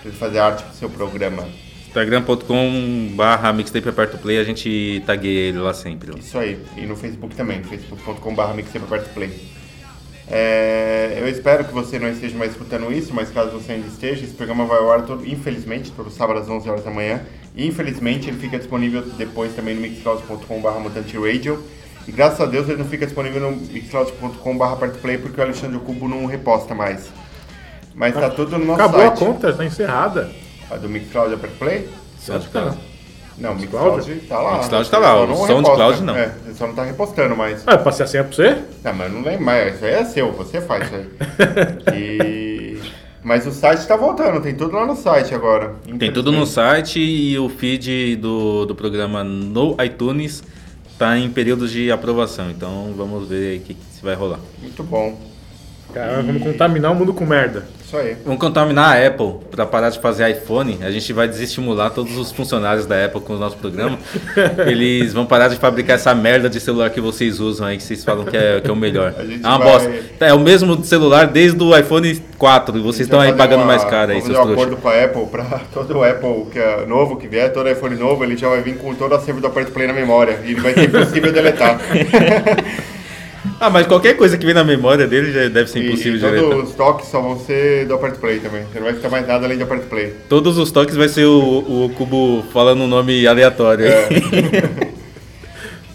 pra 0.00 0.10
ele 0.10 0.16
fazer 0.16 0.38
arte 0.38 0.62
pro 0.62 0.74
seu 0.74 0.90
programa. 0.90 1.48
Instagram.com 1.86 3.12
barra 3.14 3.52
mixtape 3.52 3.88
aperta 3.88 4.16
o 4.16 4.18
play, 4.18 4.38
a 4.38 4.44
gente 4.44 5.02
tagueia 5.06 5.48
ele 5.48 5.58
lá 5.58 5.72
sempre. 5.72 6.18
Isso 6.18 6.38
aí, 6.38 6.58
e 6.76 6.82
no 6.82 6.94
Facebook 6.94 7.34
também, 7.34 7.62
facebook.com.br 7.62 8.54
mixtapeapertoplay. 8.54 9.58
É, 10.30 11.16
eu 11.18 11.26
espero 11.26 11.64
que 11.64 11.72
você 11.72 11.98
não 11.98 12.08
esteja 12.10 12.36
mais 12.36 12.52
escutando 12.52 12.92
isso, 12.92 13.14
mas 13.14 13.30
caso 13.30 13.50
você 13.50 13.72
ainda 13.72 13.86
esteja, 13.86 14.24
esse 14.24 14.34
programa 14.34 14.66
vai 14.66 14.78
ao 14.78 14.92
ar, 14.92 15.02
todo, 15.02 15.26
infelizmente, 15.26 15.90
todo 15.90 16.10
sábado 16.10 16.40
às 16.40 16.48
11 16.48 16.68
horas 16.68 16.84
da 16.84 16.90
manhã. 16.90 17.22
E 17.56 17.66
infelizmente 17.66 18.28
ele 18.28 18.38
fica 18.38 18.58
disponível 18.58 19.02
depois 19.16 19.54
também 19.54 19.74
no 19.74 19.80
mixcloud.com.br 19.80 20.78
mutanteradio. 20.80 21.64
E 22.06 22.12
graças 22.12 22.40
a 22.40 22.46
Deus 22.46 22.68
ele 22.68 22.78
não 22.78 22.88
fica 22.88 23.06
disponível 23.06 23.40
no 23.40 23.56
mixcloud.com.br 23.56 24.64
apertoplay 24.64 25.18
porque 25.18 25.40
o 25.40 25.44
Alexandre 25.44 25.78
Cubo 25.80 26.06
não 26.06 26.26
reposta 26.26 26.74
mais. 26.74 27.08
Mas 27.98 28.14
tá 28.14 28.30
tudo 28.30 28.56
no 28.56 28.64
nosso 28.64 28.80
Acabou 28.80 29.00
a 29.00 29.06
site. 29.08 29.18
conta, 29.18 29.52
tá 29.52 29.64
encerrada. 29.64 30.30
A 30.70 30.76
do 30.76 30.88
Mixcloud 30.88 31.34
Apertoplay? 31.34 31.88
Acho 32.28 32.48
que 32.48 32.58
não. 32.58 32.78
Não, 33.38 33.52
o 33.52 33.56
Mixcloud? 33.56 34.14
Tá 34.28 34.40
lá. 34.40 34.58
Mixcloud 34.58 34.88
tá 34.90 34.98
lá, 34.98 35.24
o 35.24 35.46
SoundCloud 35.46 36.02
não. 36.04 36.16
É, 36.16 36.28
você 36.44 36.54
só 36.54 36.68
não 36.68 36.74
tá 36.74 36.84
repostando 36.84 37.36
mais. 37.36 37.64
Ah, 37.66 37.72
eu 37.72 37.78
passei 37.80 38.04
a 38.04 38.08
senha 38.08 38.22
pra 38.22 38.32
você? 38.32 38.62
Não, 38.84 38.94
mas 38.94 39.08
eu 39.08 39.18
não 39.18 39.24
lembro 39.24 39.44
mais. 39.44 39.74
Isso 39.74 39.84
aí 39.84 39.94
é 39.94 40.04
seu, 40.04 40.32
você 40.32 40.60
faz 40.60 40.86
isso 40.86 40.94
aí. 40.94 41.08
E... 41.94 42.78
Mas 43.24 43.46
o 43.46 43.50
site 43.50 43.84
tá 43.86 43.96
voltando, 43.96 44.40
tem 44.40 44.54
tudo 44.54 44.76
lá 44.76 44.86
no 44.86 44.94
site 44.94 45.34
agora. 45.34 45.74
Tem 45.98 46.12
tudo 46.12 46.30
no 46.30 46.46
site 46.46 47.00
e 47.00 47.36
o 47.36 47.48
feed 47.48 48.16
do, 48.16 48.64
do 48.64 48.76
programa 48.76 49.24
no 49.24 49.76
iTunes 49.84 50.42
tá 50.96 51.18
em 51.18 51.28
períodos 51.28 51.72
de 51.72 51.90
aprovação. 51.90 52.48
Então 52.48 52.94
vamos 52.96 53.28
ver 53.28 53.50
aí 53.50 53.56
o 53.58 53.60
que, 53.60 53.74
que 53.74 53.84
se 53.92 54.02
vai 54.02 54.14
rolar. 54.14 54.38
Muito 54.62 54.84
bom. 54.84 55.18
Cara, 55.94 56.22
vamos 56.22 56.42
contaminar 56.42 56.92
o 56.92 56.94
mundo 56.94 57.14
com 57.14 57.24
merda. 57.24 57.64
Isso 57.84 57.96
aí. 57.96 58.14
Vamos 58.22 58.38
contaminar 58.38 58.94
a 58.94 59.06
Apple 59.06 59.36
para 59.50 59.64
parar 59.64 59.88
de 59.88 59.98
fazer 59.98 60.28
iPhone. 60.28 60.78
A 60.82 60.90
gente 60.90 61.10
vai 61.14 61.26
desestimular 61.26 61.88
todos 61.90 62.14
os 62.18 62.30
funcionários 62.30 62.84
da 62.84 63.02
Apple 63.06 63.22
com 63.22 63.32
o 63.32 63.38
nosso 63.38 63.56
programa. 63.56 63.98
Eles 64.68 65.14
vão 65.14 65.24
parar 65.24 65.48
de 65.48 65.56
fabricar 65.56 65.96
essa 65.96 66.14
merda 66.14 66.50
de 66.50 66.60
celular 66.60 66.90
que 66.90 67.00
vocês 67.00 67.40
usam 67.40 67.66
aí, 67.66 67.78
que 67.78 67.82
vocês 67.82 68.04
falam 68.04 68.26
que 68.26 68.36
é, 68.36 68.60
que 68.60 68.68
é 68.68 68.72
o 68.72 68.76
melhor. 68.76 69.14
É 69.18 69.46
uma 69.46 69.58
vai- 69.58 69.68
bosta. 69.72 69.90
É 70.20 70.34
o 70.34 70.38
mesmo 70.38 70.84
celular 70.84 71.26
desde 71.28 71.62
o 71.62 71.74
iPhone 71.76 72.22
4 72.36 72.76
e 72.76 72.80
vocês 72.82 73.06
estão 73.06 73.18
aí 73.20 73.32
pagando 73.32 73.60
uma- 73.60 73.66
mais 73.68 73.82
caro 73.84 74.12
aí, 74.12 74.20
vamos 74.20 74.24
seus 74.26 74.36
fazer 74.38 74.50
um 74.50 74.52
acordo 74.52 74.76
com 74.76 74.88
a 74.88 75.04
Apple, 75.04 75.26
pra 75.26 75.44
todo 75.72 76.04
Apple 76.04 76.46
que 76.52 76.58
é 76.58 76.84
novo 76.86 77.16
que 77.16 77.26
vier, 77.26 77.50
todo 77.52 77.70
iPhone 77.70 77.96
novo, 77.96 78.22
ele 78.22 78.36
já 78.36 78.48
vai 78.50 78.60
vir 78.60 78.76
com 78.76 78.94
todo 78.94 79.12
o 79.12 79.14
acervo 79.14 79.40
do 79.40 79.46
Aperto 79.46 79.72
Play 79.72 79.86
na 79.86 79.94
memória. 79.94 80.38
E 80.44 80.50
ele 80.50 80.60
vai 80.60 80.74
ser 80.74 80.84
impossível 80.84 81.32
deletar. 81.32 81.80
Ah, 83.60 83.68
mas 83.70 83.86
qualquer 83.88 84.16
coisa 84.16 84.38
que 84.38 84.46
vem 84.46 84.54
na 84.54 84.62
memória 84.62 85.06
dele 85.06 85.32
já 85.32 85.48
deve 85.48 85.68
ser 85.68 85.80
E, 85.80 85.86
impossível 85.88 86.16
e 86.16 86.20
deletar. 86.20 86.50
todos 86.50 86.70
os 86.70 86.76
toques 86.76 87.08
só 87.08 87.20
vão 87.20 87.38
ser 87.40 87.86
do 87.86 87.94
Aperto 87.94 88.20
Play 88.20 88.38
também. 88.38 88.62
Você 88.64 88.78
não 88.78 88.84
vai 88.86 88.94
ficar 88.94 89.08
mais 89.08 89.26
nada 89.26 89.46
além 89.46 89.58
do 89.58 89.64
Aperto 89.64 89.86
Play. 89.88 90.14
Todos 90.28 90.56
os 90.58 90.70
toques 90.70 90.94
vai 90.94 91.08
ser 91.08 91.24
o, 91.24 91.86
o 91.86 91.90
Cubo 91.96 92.44
falando 92.52 92.82
um 92.82 92.86
nome 92.86 93.26
aleatório. 93.26 93.86
É. 93.86 94.08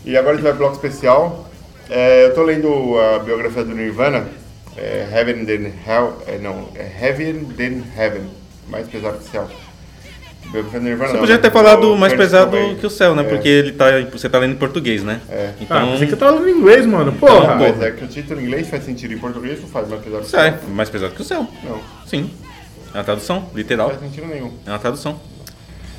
E 0.06 0.18
agora 0.18 0.34
a 0.34 0.36
gente 0.36 0.44
vai 0.44 0.52
pro 0.52 0.60
bloco 0.68 0.76
especial. 0.76 1.50
É, 1.90 2.26
eu 2.26 2.34
tô 2.36 2.44
lendo 2.44 3.00
a 3.00 3.20
biografia 3.20 3.64
do 3.64 3.74
Nirvana, 3.74 4.28
é, 4.76 5.08
Heaven 5.14 5.46
Than 5.46 5.70
Hell, 5.88 6.14
é, 6.28 6.38
não, 6.40 6.68
é 6.76 7.08
Heaven 7.08 7.46
Than 7.56 7.84
Heaven, 7.98 8.24
mais 8.68 8.86
pesado 8.90 9.18
que 9.20 9.24
o 9.24 9.32
céu. 9.32 9.48
Você 10.62 10.80
não, 10.80 11.20
podia 11.20 11.36
né? 11.36 11.42
ter 11.42 11.52
falado 11.52 11.82
Do 11.82 11.98
mais 11.98 12.14
pesado 12.14 12.52
Cobain. 12.56 12.76
que 12.76 12.86
o 12.86 12.90
céu, 12.90 13.16
né? 13.16 13.24
É. 13.24 13.26
Porque 13.26 13.48
ele 13.50 13.72
tá, 13.72 13.86
você 14.12 14.30
tá 14.30 14.38
lendo 14.38 14.52
em 14.54 14.58
português, 14.58 15.04
né? 15.04 15.20
É. 15.30 15.50
Ah, 15.50 15.54
Então, 15.60 15.92
pensei 15.94 16.08
que 16.08 16.14
eu 16.14 16.18
tava 16.18 16.34
falando 16.34 16.50
em 16.50 16.58
inglês, 16.60 16.86
mano. 16.86 17.12
Ah, 17.16 17.20
Porra. 17.20 17.56
mas 17.56 17.82
é 17.82 17.92
que 17.92 18.04
o 18.04 18.08
título 18.08 18.40
em 18.40 18.44
inglês 18.46 18.70
faz 18.70 18.84
sentido, 18.86 19.14
em 19.14 19.18
português 19.18 19.60
não 19.60 19.68
faz 19.68 19.88
mais 19.90 20.02
pesado 20.04 20.24
que 20.26 20.36
o 20.36 20.40
é 20.40 20.52
céu. 20.52 20.60
mais 20.70 20.90
pesado 20.90 21.14
que 21.16 21.22
o 21.22 21.26
céu. 21.26 21.48
Não, 21.64 21.80
Sim. 22.06 22.30
É 22.94 22.98
uma 23.00 23.04
tradução, 23.04 23.40
não 23.40 23.50
literal. 23.56 23.90
faz 23.90 24.02
sentido 24.02 24.28
nenhum. 24.28 24.52
É 24.66 24.70
uma 24.70 24.80
tradução. 24.80 25.20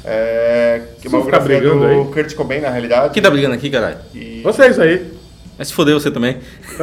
É, 0.05 0.83
que 1.01 1.09
biografia 1.09 1.61
do 1.61 1.85
aí? 1.85 2.05
Kurt 2.13 2.35
Cobain, 2.35 2.61
na 2.61 2.71
realidade. 2.71 3.13
Quem 3.13 3.23
tá 3.23 3.31
brigando 3.31 3.55
aqui, 3.55 3.71
caralho? 3.71 3.97
E... 4.15 4.41
Vocês 4.45 4.79
aí. 4.79 5.11
Mas 5.59 5.69
se 5.69 5.75
fodeu 5.75 5.99
você 5.99 6.11
também. 6.11 6.39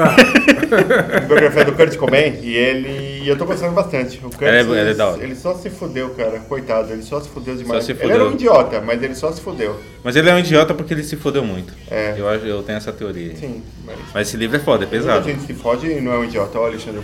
A 1.16 1.20
biografia 1.22 1.66
do 1.66 1.74
Kurt 1.74 1.96
Cobain 1.98 2.40
e 2.42 2.54
ele. 2.56 3.11
E 3.22 3.28
eu 3.28 3.38
tô 3.38 3.46
gostando 3.46 3.74
bastante. 3.74 4.18
O 4.18 4.30
Kurt, 4.30 4.42
É, 4.42 4.62
é 4.62 5.04
hora. 5.04 5.24
ele 5.24 5.36
só 5.36 5.54
se 5.56 5.70
fudeu, 5.70 6.10
cara. 6.12 6.40
Coitado, 6.40 6.92
ele 6.92 7.04
só 7.04 7.20
se 7.22 7.30
fudeu 7.30 7.56
demais. 7.56 7.84
se 7.84 7.92
Ele 7.92 8.00
fudeu. 8.00 8.16
era 8.16 8.26
um 8.26 8.32
idiota, 8.34 8.82
mas 8.82 9.02
ele 9.04 9.14
só 9.16 9.32
se 9.32 9.40
fudeu. 9.42 9.80
Mas 10.04 10.16
ele 10.16 10.30
é 10.30 10.34
um 10.34 10.40
idiota 10.40 10.74
porque 10.74 10.94
ele 10.94 11.04
se 11.04 11.16
fodeu 11.16 11.44
muito. 11.44 11.74
É. 11.90 12.16
Eu, 12.18 12.26
eu 12.28 12.64
tenho 12.64 12.78
essa 12.78 12.92
teoria. 12.92 13.36
Sim, 13.36 13.62
mas. 13.86 13.98
Mas 14.14 14.28
esse 14.28 14.38
livro 14.38 14.58
é 14.58 14.60
foda, 14.60 14.86
é 14.86 14.88
Muita 14.88 14.98
pesado. 15.06 15.26
gente 15.30 15.44
se 15.46 15.54
fode 15.54 15.88
e 15.88 16.02
não 16.02 16.14
é 16.14 16.18
um 16.18 16.24
idiota. 16.24 16.58
Olha 16.58 16.70
o 16.70 16.74
Alexandre. 16.74 17.02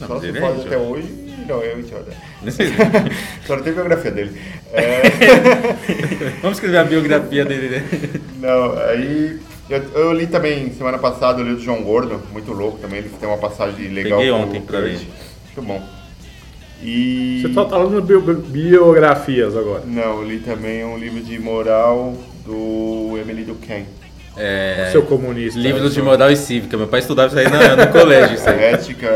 Não, 0.00 0.08
Só 0.08 0.20
se 0.20 0.26
ele 0.26 0.38
é 0.38 0.40
fode 0.40 0.66
até 0.66 0.76
hoje 0.76 1.06
e 1.06 1.44
não 1.48 1.62
é 1.62 1.74
um 1.74 1.78
idiota. 1.80 2.12
Só 3.46 3.56
não 3.56 3.62
tem 3.62 3.72
biografia 3.72 4.10
dele. 4.10 4.40
É, 4.74 5.02
Vamos 6.40 6.56
escrever 6.56 6.78
a 6.78 6.84
biografia 6.84 7.44
dele, 7.44 7.68
né? 7.68 7.84
não, 8.40 8.72
aí. 8.78 9.38
Eu, 9.72 9.82
eu 10.02 10.12
li 10.12 10.26
também, 10.26 10.70
semana 10.72 10.98
passada, 10.98 11.40
eu 11.40 11.44
li 11.46 11.52
o 11.52 11.56
do 11.56 11.62
João 11.62 11.82
Gordo, 11.82 12.20
muito 12.32 12.52
louco 12.52 12.78
também. 12.78 12.98
Ele 13.00 13.10
tem 13.18 13.28
uma 13.28 13.38
passagem 13.38 13.88
legal 13.88 14.18
Peguei 14.18 14.32
ontem 14.32 14.60
pra 14.60 14.78
ler. 14.78 15.00
Muito 15.56 15.62
bom. 15.66 15.82
E. 16.82 17.40
Você 17.42 17.54
só 17.54 17.64
tá 17.64 17.70
falando 17.76 18.02
bio- 18.02 18.20
biografias 18.20 19.56
agora. 19.56 19.82
Não, 19.86 20.20
eu 20.20 20.24
li 20.28 20.38
também 20.40 20.84
um 20.84 20.98
livro 20.98 21.20
de 21.20 21.38
moral 21.38 22.14
do 22.44 23.16
Emily 23.20 23.44
Durkheim. 23.44 23.86
É, 24.36 24.88
Seu 24.90 25.02
comunista. 25.02 25.58
livros 25.60 25.92
de 25.94 26.00
moral 26.02 26.30
e 26.30 26.36
cívica. 26.36 26.76
Meu 26.76 26.88
pai 26.88 27.00
estudava 27.00 27.28
isso 27.28 27.38
aí 27.38 27.46
no, 27.48 27.76
no 27.76 27.88
colégio. 27.92 28.34
Isso 28.34 28.48
A 28.48 28.52
aí. 28.52 28.64
ética, 28.64 29.08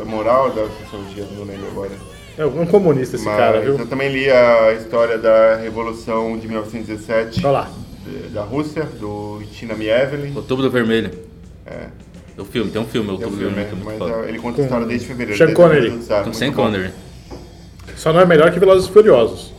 a 0.00 0.04
moral 0.04 0.50
da 0.50 0.62
sociologia, 0.68 1.26
não 1.36 1.44
lembro 1.44 1.66
agora. 1.72 1.90
É 2.38 2.44
um 2.46 2.66
comunista 2.66 3.16
esse 3.16 3.24
Mas 3.24 3.36
cara, 3.36 3.60
viu? 3.60 3.78
eu 3.78 3.86
também 3.86 4.10
li 4.10 4.28
a 4.30 4.72
história 4.72 5.18
da 5.18 5.56
Revolução 5.56 6.36
de 6.38 6.48
1917 6.48 7.40
Olha 7.44 7.50
lá. 7.52 7.70
De- 8.04 8.28
da 8.28 8.42
Rússia, 8.42 8.84
do 8.84 9.42
Tina 9.52 9.74
Mievely. 9.74 10.32
Outubro 10.36 10.68
Vermelho. 10.70 11.10
É, 11.66 11.86
O 12.36 12.44
filme, 12.44 12.70
tem 12.70 12.80
um 12.82 12.86
filme, 12.86 13.10
Outubro 13.10 13.36
filme, 13.36 13.54
Vermelho, 13.54 13.68
que 13.68 13.74
é 13.74 13.76
mas 13.84 13.84
muito 13.84 13.98
foda. 13.98 14.24
ah, 14.26 14.28
ele 14.28 14.38
conta 14.38 14.60
a 14.60 14.64
história 14.64 14.86
desde 14.86 15.06
fevereiro. 15.06 15.38
Sean 15.38 15.54
Connery. 15.54 15.90
Do 15.90 16.32
Com. 16.32 16.52
Connery. 16.62 16.90
Só 17.96 18.12
não 18.12 18.20
é 18.20 18.26
melhor 18.26 18.50
que 18.52 18.58
Velozes 18.58 18.88
e 18.88 18.92
Furiosos. 18.92 19.52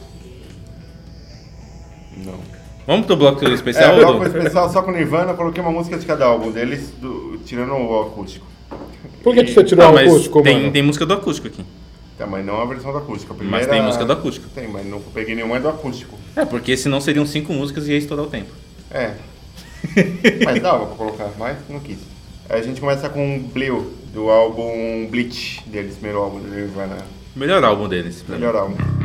Não. 2.18 2.40
Vamos 2.86 3.06
pro 3.06 3.16
bloco 3.16 3.44
É, 3.48 3.54
especial, 3.54 3.96
o 3.96 4.00
bloco 4.00 4.26
especial 4.26 4.70
só 4.72 4.82
com 4.82 4.92
Nirvana, 4.92 5.32
eu 5.32 5.36
coloquei 5.38 5.62
uma 5.62 5.72
música 5.72 5.98
de 5.98 6.06
cada 6.06 6.26
álbum 6.26 6.52
deles, 6.52 6.92
do- 7.02 7.38
tirando 7.46 7.74
o 7.74 8.02
acústico. 8.02 8.46
Por 9.24 9.34
que, 9.34 9.44
que 9.46 9.54
você 9.54 9.64
tirou 9.64 9.86
Não, 9.86 9.92
o 9.92 9.96
mas 9.96 10.08
acústico, 10.12 10.42
tem, 10.44 10.58
mano? 10.60 10.72
tem 10.72 10.84
música 10.84 11.06
do 11.06 11.14
acústico 11.14 11.48
aqui. 11.48 11.66
Tá, 12.18 12.26
mas 12.26 12.46
não 12.46 12.62
a 12.62 12.66
versão 12.66 12.92
do 12.92 12.98
acústico. 12.98 13.34
A 13.34 13.36
primeira... 13.36 13.66
Mas 13.66 13.74
tem 13.76 13.82
música 13.82 14.06
do 14.06 14.14
acústico. 14.14 14.48
Tem, 14.56 14.68
mas 14.68 14.86
não 14.86 15.02
peguei 15.02 15.36
nenhuma 15.36 15.60
do 15.60 15.68
acústico. 15.68 16.18
É, 16.36 16.46
porque 16.46 16.78
senão 16.78 17.02
seriam 17.02 17.26
cinco 17.26 17.52
músicas 17.52 17.88
e 17.88 17.92
ia 17.92 17.98
estourar 17.98 18.26
o 18.26 18.30
tempo. 18.30 18.52
É. 18.90 19.14
Mas 20.44 20.62
dava 20.62 20.86
pra 20.88 20.96
colocar, 20.96 21.30
mas 21.38 21.58
não 21.70 21.80
quis. 21.80 22.00
A 22.50 22.60
gente 22.62 22.82
começa 22.82 23.08
com 23.08 23.40
Blue, 23.54 23.94
do 24.14 24.30
álbum 24.32 25.08
Bleach, 25.12 25.62
deles, 25.68 25.94
primeiro 25.96 26.20
álbum 26.20 26.40
do 26.40 26.48
Nirvana. 26.48 26.98
Melhor 27.36 27.64
álbum 27.64 27.88
deles. 27.88 28.24
pra 28.24 28.36
mim. 28.36 28.42
Melhor 28.42 28.56
álbum. 28.56 29.05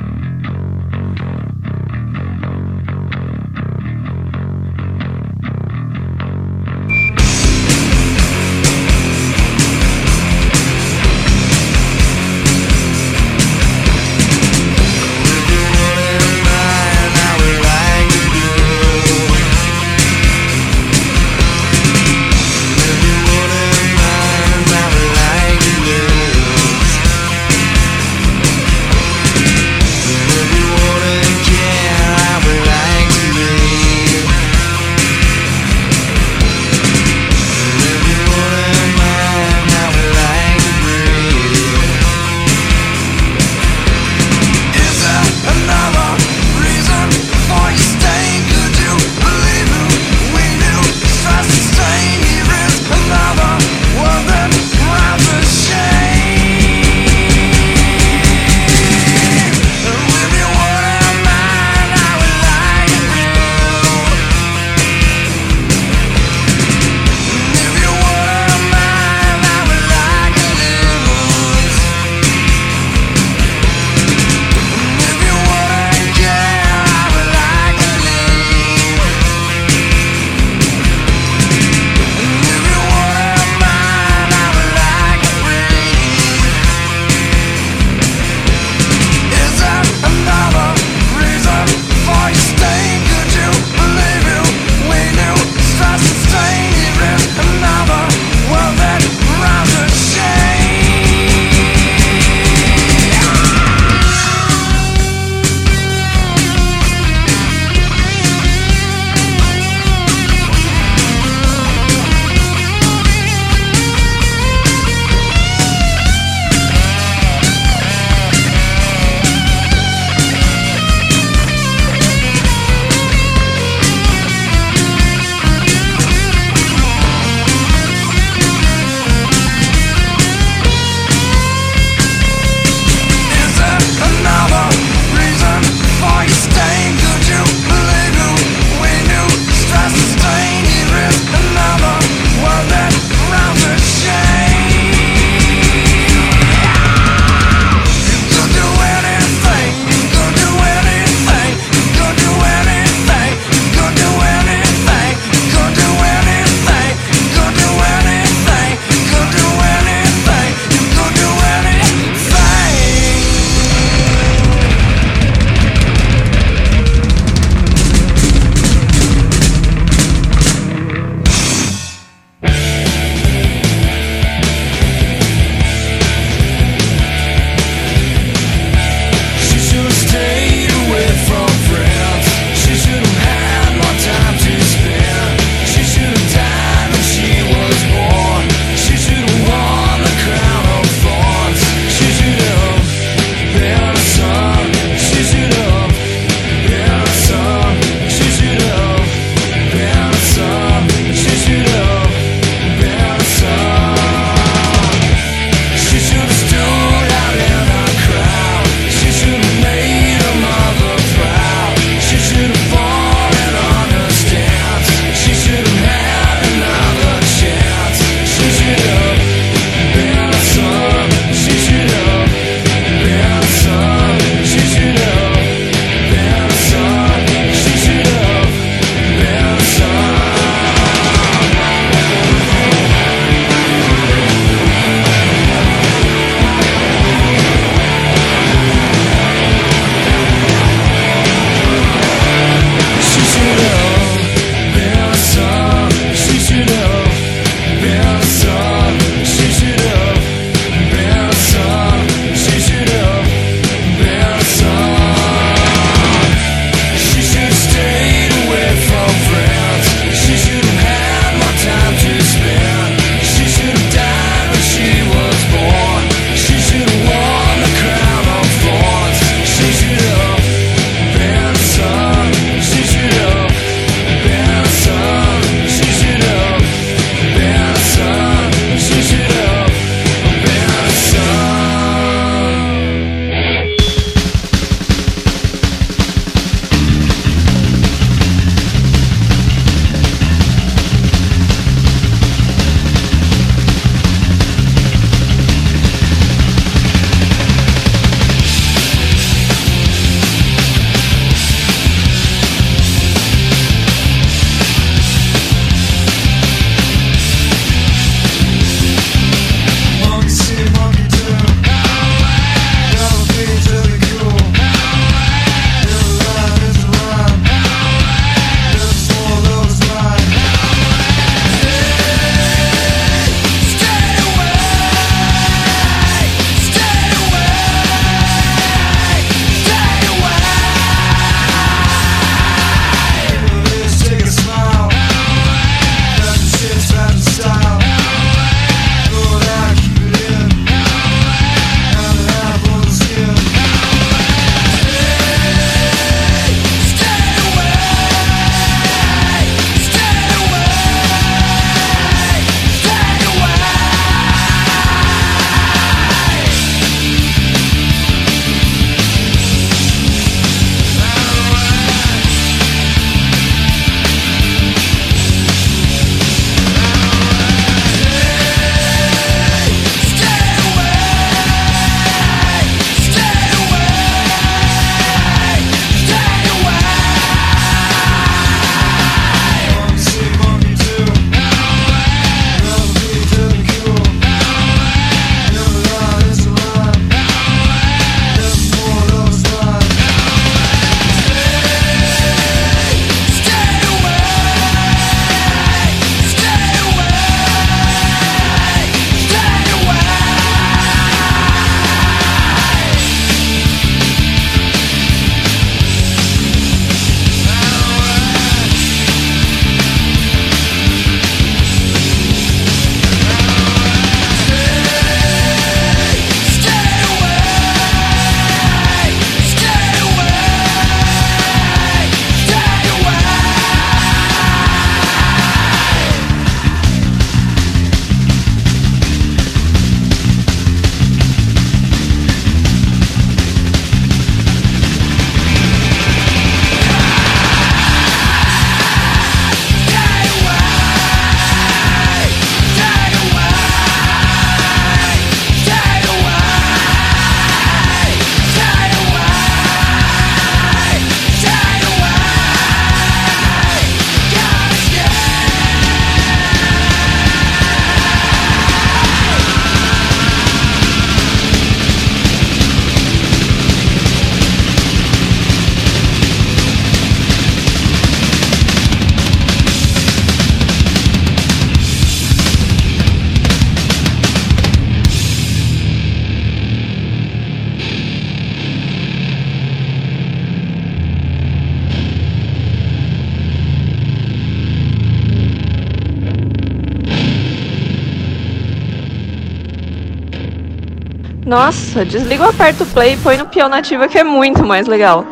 Nossa, 491.51 492.05
desliga 492.05 492.44
o 492.44 492.51
aperto 492.51 492.86
play 492.86 493.14
e 493.14 493.16
põe 493.16 493.36
no 493.36 493.44
peão 493.44 493.68
nativa 493.68 494.07
que 494.07 494.16
é 494.16 494.22
muito 494.22 494.64
mais 494.64 494.86
legal. 494.86 495.26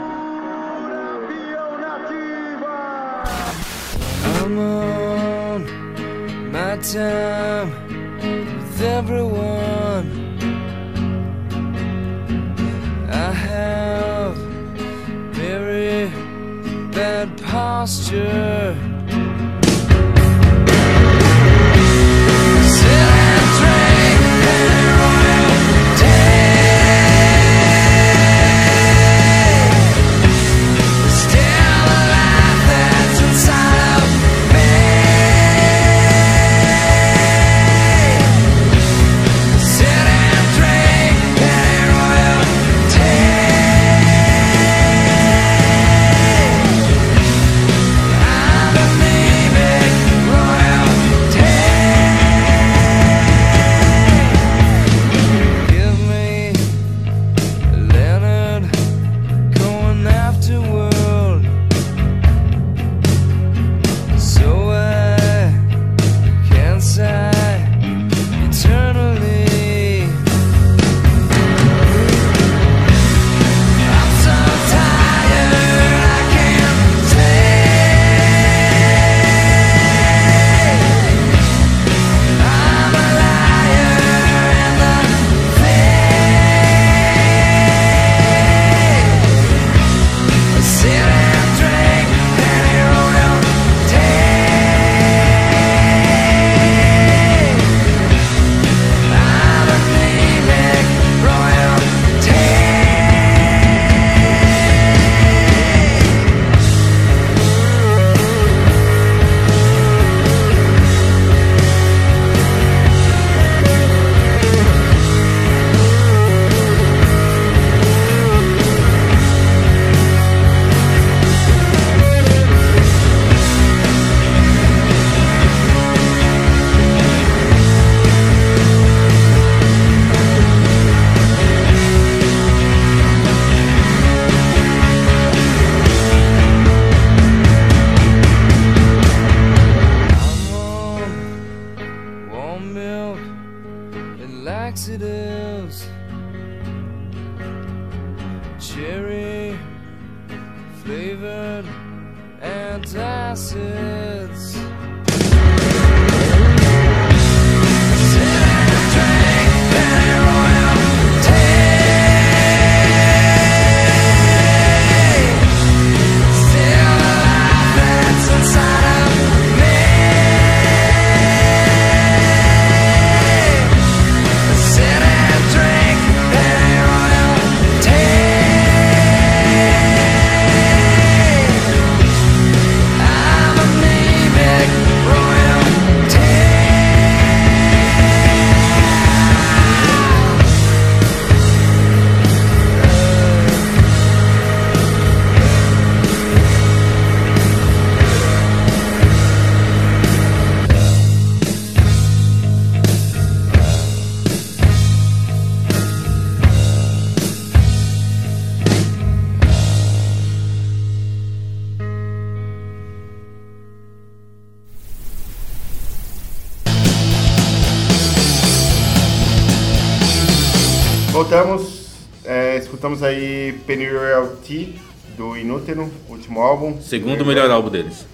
Do 225.75 225.83
Inútero, 225.83 226.01
último 226.09 226.41
álbum. 226.41 226.81
Segundo 226.81 227.25
melhor 227.25 227.51
álbum 227.51 227.71
deles. 227.71 228.07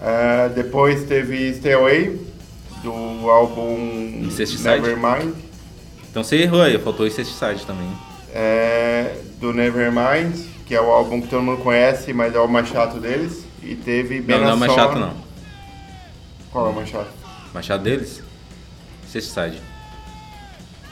É, 0.00 0.48
depois 0.50 1.04
teve 1.04 1.54
Stay 1.54 1.72
Away, 1.72 2.20
do 2.82 3.30
álbum. 3.30 4.28
Nevermind. 4.62 5.34
Então 6.10 6.22
você 6.22 6.36
errou 6.36 6.62
aí, 6.62 6.78
faltou 6.78 7.06
Incesticide 7.06 7.64
também. 7.66 7.90
É, 8.32 9.16
do 9.40 9.52
Nevermind, 9.52 10.34
que 10.66 10.74
é 10.74 10.80
o 10.80 10.90
álbum 10.90 11.20
que 11.20 11.28
todo 11.28 11.42
mundo 11.42 11.62
conhece, 11.62 12.12
mas 12.12 12.34
é 12.34 12.38
o 12.38 12.48
mais 12.48 12.68
chato 12.68 12.98
deles. 12.98 13.44
E 13.62 13.74
teve 13.74 14.20
Não, 14.20 14.40
não 14.40 14.50
é 14.50 14.54
o 14.54 14.58
mais 14.58 14.72
chato 14.72 14.98
não. 14.98 15.14
Qual 16.52 16.66
é 16.66 16.70
o 16.70 16.74
mais 16.74 16.88
chato? 16.88 17.08
Mais 17.52 17.66
chato 17.66 17.82
deles? 17.82 18.22
Incesticide. 19.06 19.60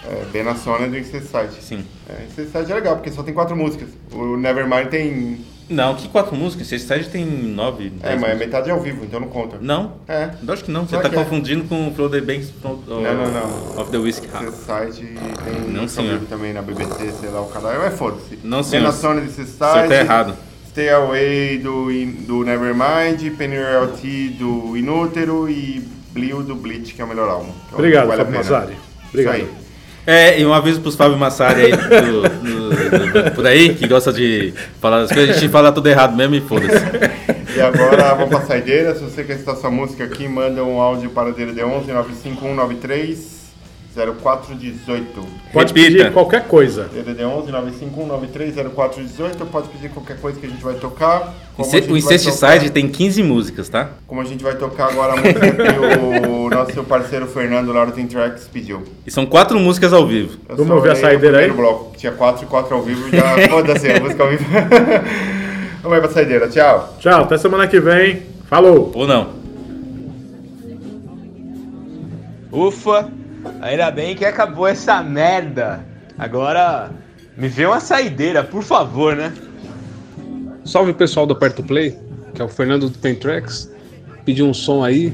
É, 0.05 0.25
Benasson 0.33 0.77
é 0.77 0.89
do 0.89 0.99
Incesticide. 0.99 1.63
Sim. 1.63 1.85
É, 2.09 2.25
Incesticide 2.25 2.73
é 2.73 2.75
legal, 2.75 2.97
porque 2.97 3.11
só 3.11 3.23
tem 3.23 3.35
quatro 3.35 3.57
músicas. 3.57 3.91
O 4.11 4.37
Nevermind 4.37 4.89
tem... 4.89 5.45
Não, 5.73 5.95
que 5.95 6.09
quatro 6.09 6.37
músicas? 6.37 6.67
Incesticide 6.67 7.09
tem 7.09 7.25
nove. 7.25 7.93
É, 8.03 8.11
mas 8.11 8.13
é 8.13 8.17
músicas. 8.17 8.39
metade 8.39 8.69
é 8.71 8.73
ao 8.73 8.81
vivo, 8.81 9.05
então 9.05 9.19
não 9.21 9.29
conta. 9.29 9.57
Não? 9.61 9.93
É. 10.09 10.31
Eu 10.47 10.53
acho 10.53 10.65
que 10.65 10.71
não. 10.71 10.87
Você 10.87 10.97
tá 10.97 11.09
que 11.09 11.15
é. 11.17 11.19
confundindo 11.19 11.65
com 11.65 11.89
o 11.89 11.95
Flow 11.95 12.09
the 12.11 12.21
Banks 12.21 12.51
from, 12.61 12.79
Não, 12.87 13.01
não, 13.03 13.31
não. 13.33 13.81
of 13.81 13.91
the 13.91 13.99
Whiskey 13.99 14.29
House. 14.33 14.45
Incesticide 14.49 15.07
tem 15.45 15.61
Não, 15.73 15.89
senhor. 15.89 16.13
vivo 16.15 16.27
também 16.27 16.53
na 16.53 16.63
BBC, 16.63 17.13
sei 17.21 17.31
lá, 17.31 17.41
o 17.41 17.47
canal. 17.47 17.73
Mas 17.79 17.95
foda-se. 17.99 18.39
Não, 18.45 18.63
senhor. 18.63 18.83
Benasson 18.83 19.13
é 19.13 19.15
do 19.21 19.27
Incesticide. 19.27 19.65
O 19.65 19.73
senhor 19.73 19.89
tá 19.89 19.95
errado. 19.97 20.35
Stay 20.69 20.89
Away 20.89 21.59
do, 21.59 21.87
do 22.27 22.45
Nevermind, 22.45 23.37
Pennyroyal 23.37 23.89
Tea 23.89 24.31
do 24.39 24.77
Inútero 24.77 25.49
e 25.51 25.87
Blue 26.13 26.43
do 26.43 26.55
Bleach, 26.55 26.95
que 26.95 27.03
é 27.03 27.05
o 27.05 27.09
melhor 27.09 27.29
álbum. 27.29 27.51
é 27.73 27.75
Obrigado, 27.75 28.07
vale 28.07 28.19
Fábio. 28.25 28.37
Massari. 28.39 28.77
Obrigado. 29.11 29.37
Isso 29.37 29.45
aí. 29.47 29.63
É, 30.05 30.41
e 30.41 30.45
um 30.47 30.53
aviso 30.53 30.81
pros 30.81 30.97
Fábio 30.97 31.17
Massari 31.19 31.67
aí 31.67 31.73
do- 31.73 32.29
por 33.35 33.47
aí, 33.47 33.75
que 33.75 33.87
gosta 33.87 34.13
de 34.13 34.53
falar 34.81 35.03
as 35.03 35.13
coisas, 35.13 35.37
a 35.37 35.39
gente 35.39 35.51
fala 35.51 35.73
tudo 35.73 35.89
errado 35.89 36.17
mesmo 36.17 36.35
e 36.35 36.41
foda-se. 36.41 36.85
E 37.57 37.61
agora 37.61 38.15
vamos 38.15 38.29
pra 38.29 38.41
saideira. 38.43 38.95
Se 38.95 39.03
você 39.03 39.25
quer 39.25 39.39
citar 39.39 39.57
sua 39.57 39.71
música 39.71 40.05
aqui, 40.05 40.27
manda 40.27 40.65
um 40.65 40.81
áudio 40.81 41.11
para 41.11 41.29
o 41.29 41.33
DDD 41.33 41.63
11 41.63 41.93
95193 41.93 43.42
0418. 43.95 45.05
Pode 45.53 45.73
pedir 45.73 46.13
qualquer 46.13 46.45
coisa. 46.49 46.85
DDD 46.85 47.25
11 47.25 47.53
951 47.53 48.07
93 48.07 48.55
0418. 48.75 49.47
Pode 49.47 49.69
pedir 49.69 49.91
qualquer 49.91 50.19
coisa 50.21 50.41
que 50.41 50.47
a 50.47 50.49
gente 50.49 50.63
vai 50.65 50.75
tocar. 50.75 51.35
Como 51.55 51.69
Ince- 51.69 51.81
gente 51.81 51.93
O 51.93 51.97
Incesticide 51.97 52.59
tocar- 52.61 52.71
tem 52.71 52.89
15 52.89 53.23
músicas, 53.23 53.69
tá? 53.69 53.91
Como 54.07 54.21
a 54.21 54.25
gente 54.25 54.43
vai 54.43 54.55
tocar 54.57 54.87
agora 54.91 55.13
a 55.13 55.17
música 55.17 55.41
que 55.53 55.99
o 56.07 56.49
nosso 56.51 56.85
parceiro 56.85 57.27
Fernando 57.27 57.73
do 57.73 57.93
Tem 57.93 58.07
Tracks 58.07 58.49
pediu. 58.53 58.83
E 59.07 59.11
são 59.11 59.27
quatro 59.27 59.59
músicas 59.61 59.93
ao 59.93 60.07
vivo. 60.07 60.39
Eu 60.49 60.57
Vamos 60.57 60.73
ouvir 60.77 60.91
a 60.91 60.93
o 60.95 60.97
saideira 60.97 61.39
aí? 61.41 61.51
bloco. 61.51 61.97
Tinha 61.97 62.13
quatro 62.13 62.45
e 62.45 62.47
quatro 62.47 62.75
ao 62.75 62.83
vivo. 62.83 63.11
Já 63.11 63.37
foda-se 63.51 63.91
a 63.91 64.01
música 64.01 64.23
ao 64.23 64.31
vivo. 64.31 64.45
Vamos 65.83 65.97
aí 65.97 66.01
pra 66.01 66.11
saideira. 66.11 66.49
Tchau. 66.49 66.97
Tchau, 67.01 67.23
até 67.25 67.37
semana 67.37 67.67
que 67.67 67.79
vem. 67.81 68.23
Falou! 68.49 68.91
Ou 68.95 69.07
não. 69.07 69.43
Ufa, 72.53 73.09
ainda 73.61 73.91
bem 73.91 74.15
que 74.15 74.25
acabou 74.25 74.67
essa 74.67 75.03
merda. 75.03 75.85
Agora 76.19 76.91
me 77.37 77.49
vê 77.49 77.67
uma 77.67 77.81
saideira, 77.81 78.45
por 78.45 78.63
favor, 78.63 79.17
né? 79.17 79.33
Salve 80.65 80.93
pessoal 80.93 81.27
do 81.27 81.33
Aperto 81.33 81.63
Play, 81.63 81.99
que 82.35 82.43
é 82.43 82.45
o 82.45 82.49
Fernando 82.49 82.89
do 82.89 83.15
Tracks. 83.17 83.71
Pedi 84.25 84.43
um 84.43 84.55
som 84.55 84.85
aí 84.85 85.13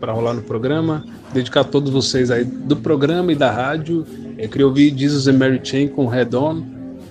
para 0.00 0.12
rolar 0.12 0.34
no 0.34 0.42
programa. 0.42 1.04
Dedicar 1.32 1.60
a 1.60 1.64
todos 1.64 1.90
vocês 1.90 2.30
aí 2.30 2.44
do 2.44 2.76
programa 2.76 3.32
e 3.32 3.36
da 3.36 3.50
rádio. 3.50 4.04
Eu 4.36 4.48
queria 4.48 4.66
ouvir 4.66 4.96
Jesus 4.96 5.28
and 5.28 5.38
Mary 5.38 5.60
Chain 5.62 5.88
com 5.88 6.06
Head 6.06 6.34
On. 6.34 6.62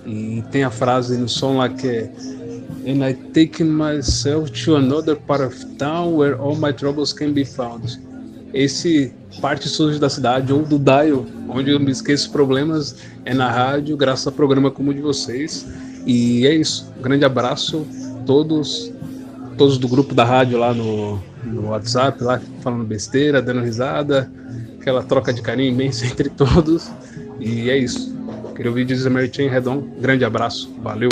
E 0.04 0.42
tem 0.50 0.64
a 0.64 0.70
frase 0.70 1.16
no 1.16 1.28
som 1.28 1.56
lá 1.58 1.68
que 1.68 1.88
é 1.88 2.12
And 2.86 3.04
I 3.04 3.12
take 3.34 3.62
myself 3.62 4.50
to 4.64 4.76
another 4.76 5.14
part 5.14 5.42
of 5.42 5.54
town 5.76 6.16
where 6.16 6.34
all 6.34 6.56
my 6.56 6.72
troubles 6.72 7.12
can 7.12 7.32
be 7.32 7.44
found. 7.44 7.98
Esse 8.52 9.12
parte 9.40 9.68
suja 9.68 9.98
da 9.98 10.08
cidade 10.08 10.52
ou 10.52 10.62
do 10.62 10.78
dial, 10.78 11.24
onde 11.48 11.70
eu 11.70 11.78
me 11.78 11.90
esqueço 11.90 12.30
problemas, 12.30 12.96
é 13.24 13.32
na 13.32 13.50
rádio, 13.50 13.96
graças 13.96 14.26
a 14.26 14.32
programa 14.32 14.70
como 14.70 14.90
o 14.90 14.94
de 14.94 15.00
vocês. 15.00 15.66
E 16.06 16.46
é 16.46 16.54
isso. 16.54 16.90
Um 16.98 17.02
grande 17.02 17.24
abraço 17.24 17.86
todos, 18.26 18.92
todos 19.56 19.78
do 19.78 19.88
grupo 19.88 20.14
da 20.14 20.24
rádio 20.24 20.58
lá 20.58 20.72
no, 20.72 21.20
no 21.44 21.68
WhatsApp, 21.68 22.22
lá 22.22 22.40
falando 22.60 22.84
besteira, 22.84 23.40
dando 23.40 23.60
risada, 23.60 24.30
aquela 24.80 25.02
troca 25.02 25.32
de 25.32 25.42
carinho 25.42 25.72
imensa 25.72 26.06
entre 26.06 26.28
todos. 26.28 26.90
E 27.38 27.70
é 27.70 27.76
isso. 27.76 28.14
Queria 28.54 28.70
ouvir 28.70 28.86
Jesus 28.86 29.10
Mary 29.10 29.30
Chain 29.32 29.48
Redon. 29.48 29.82
Grande 30.00 30.24
abraço. 30.24 30.70
Valeu. 30.82 31.08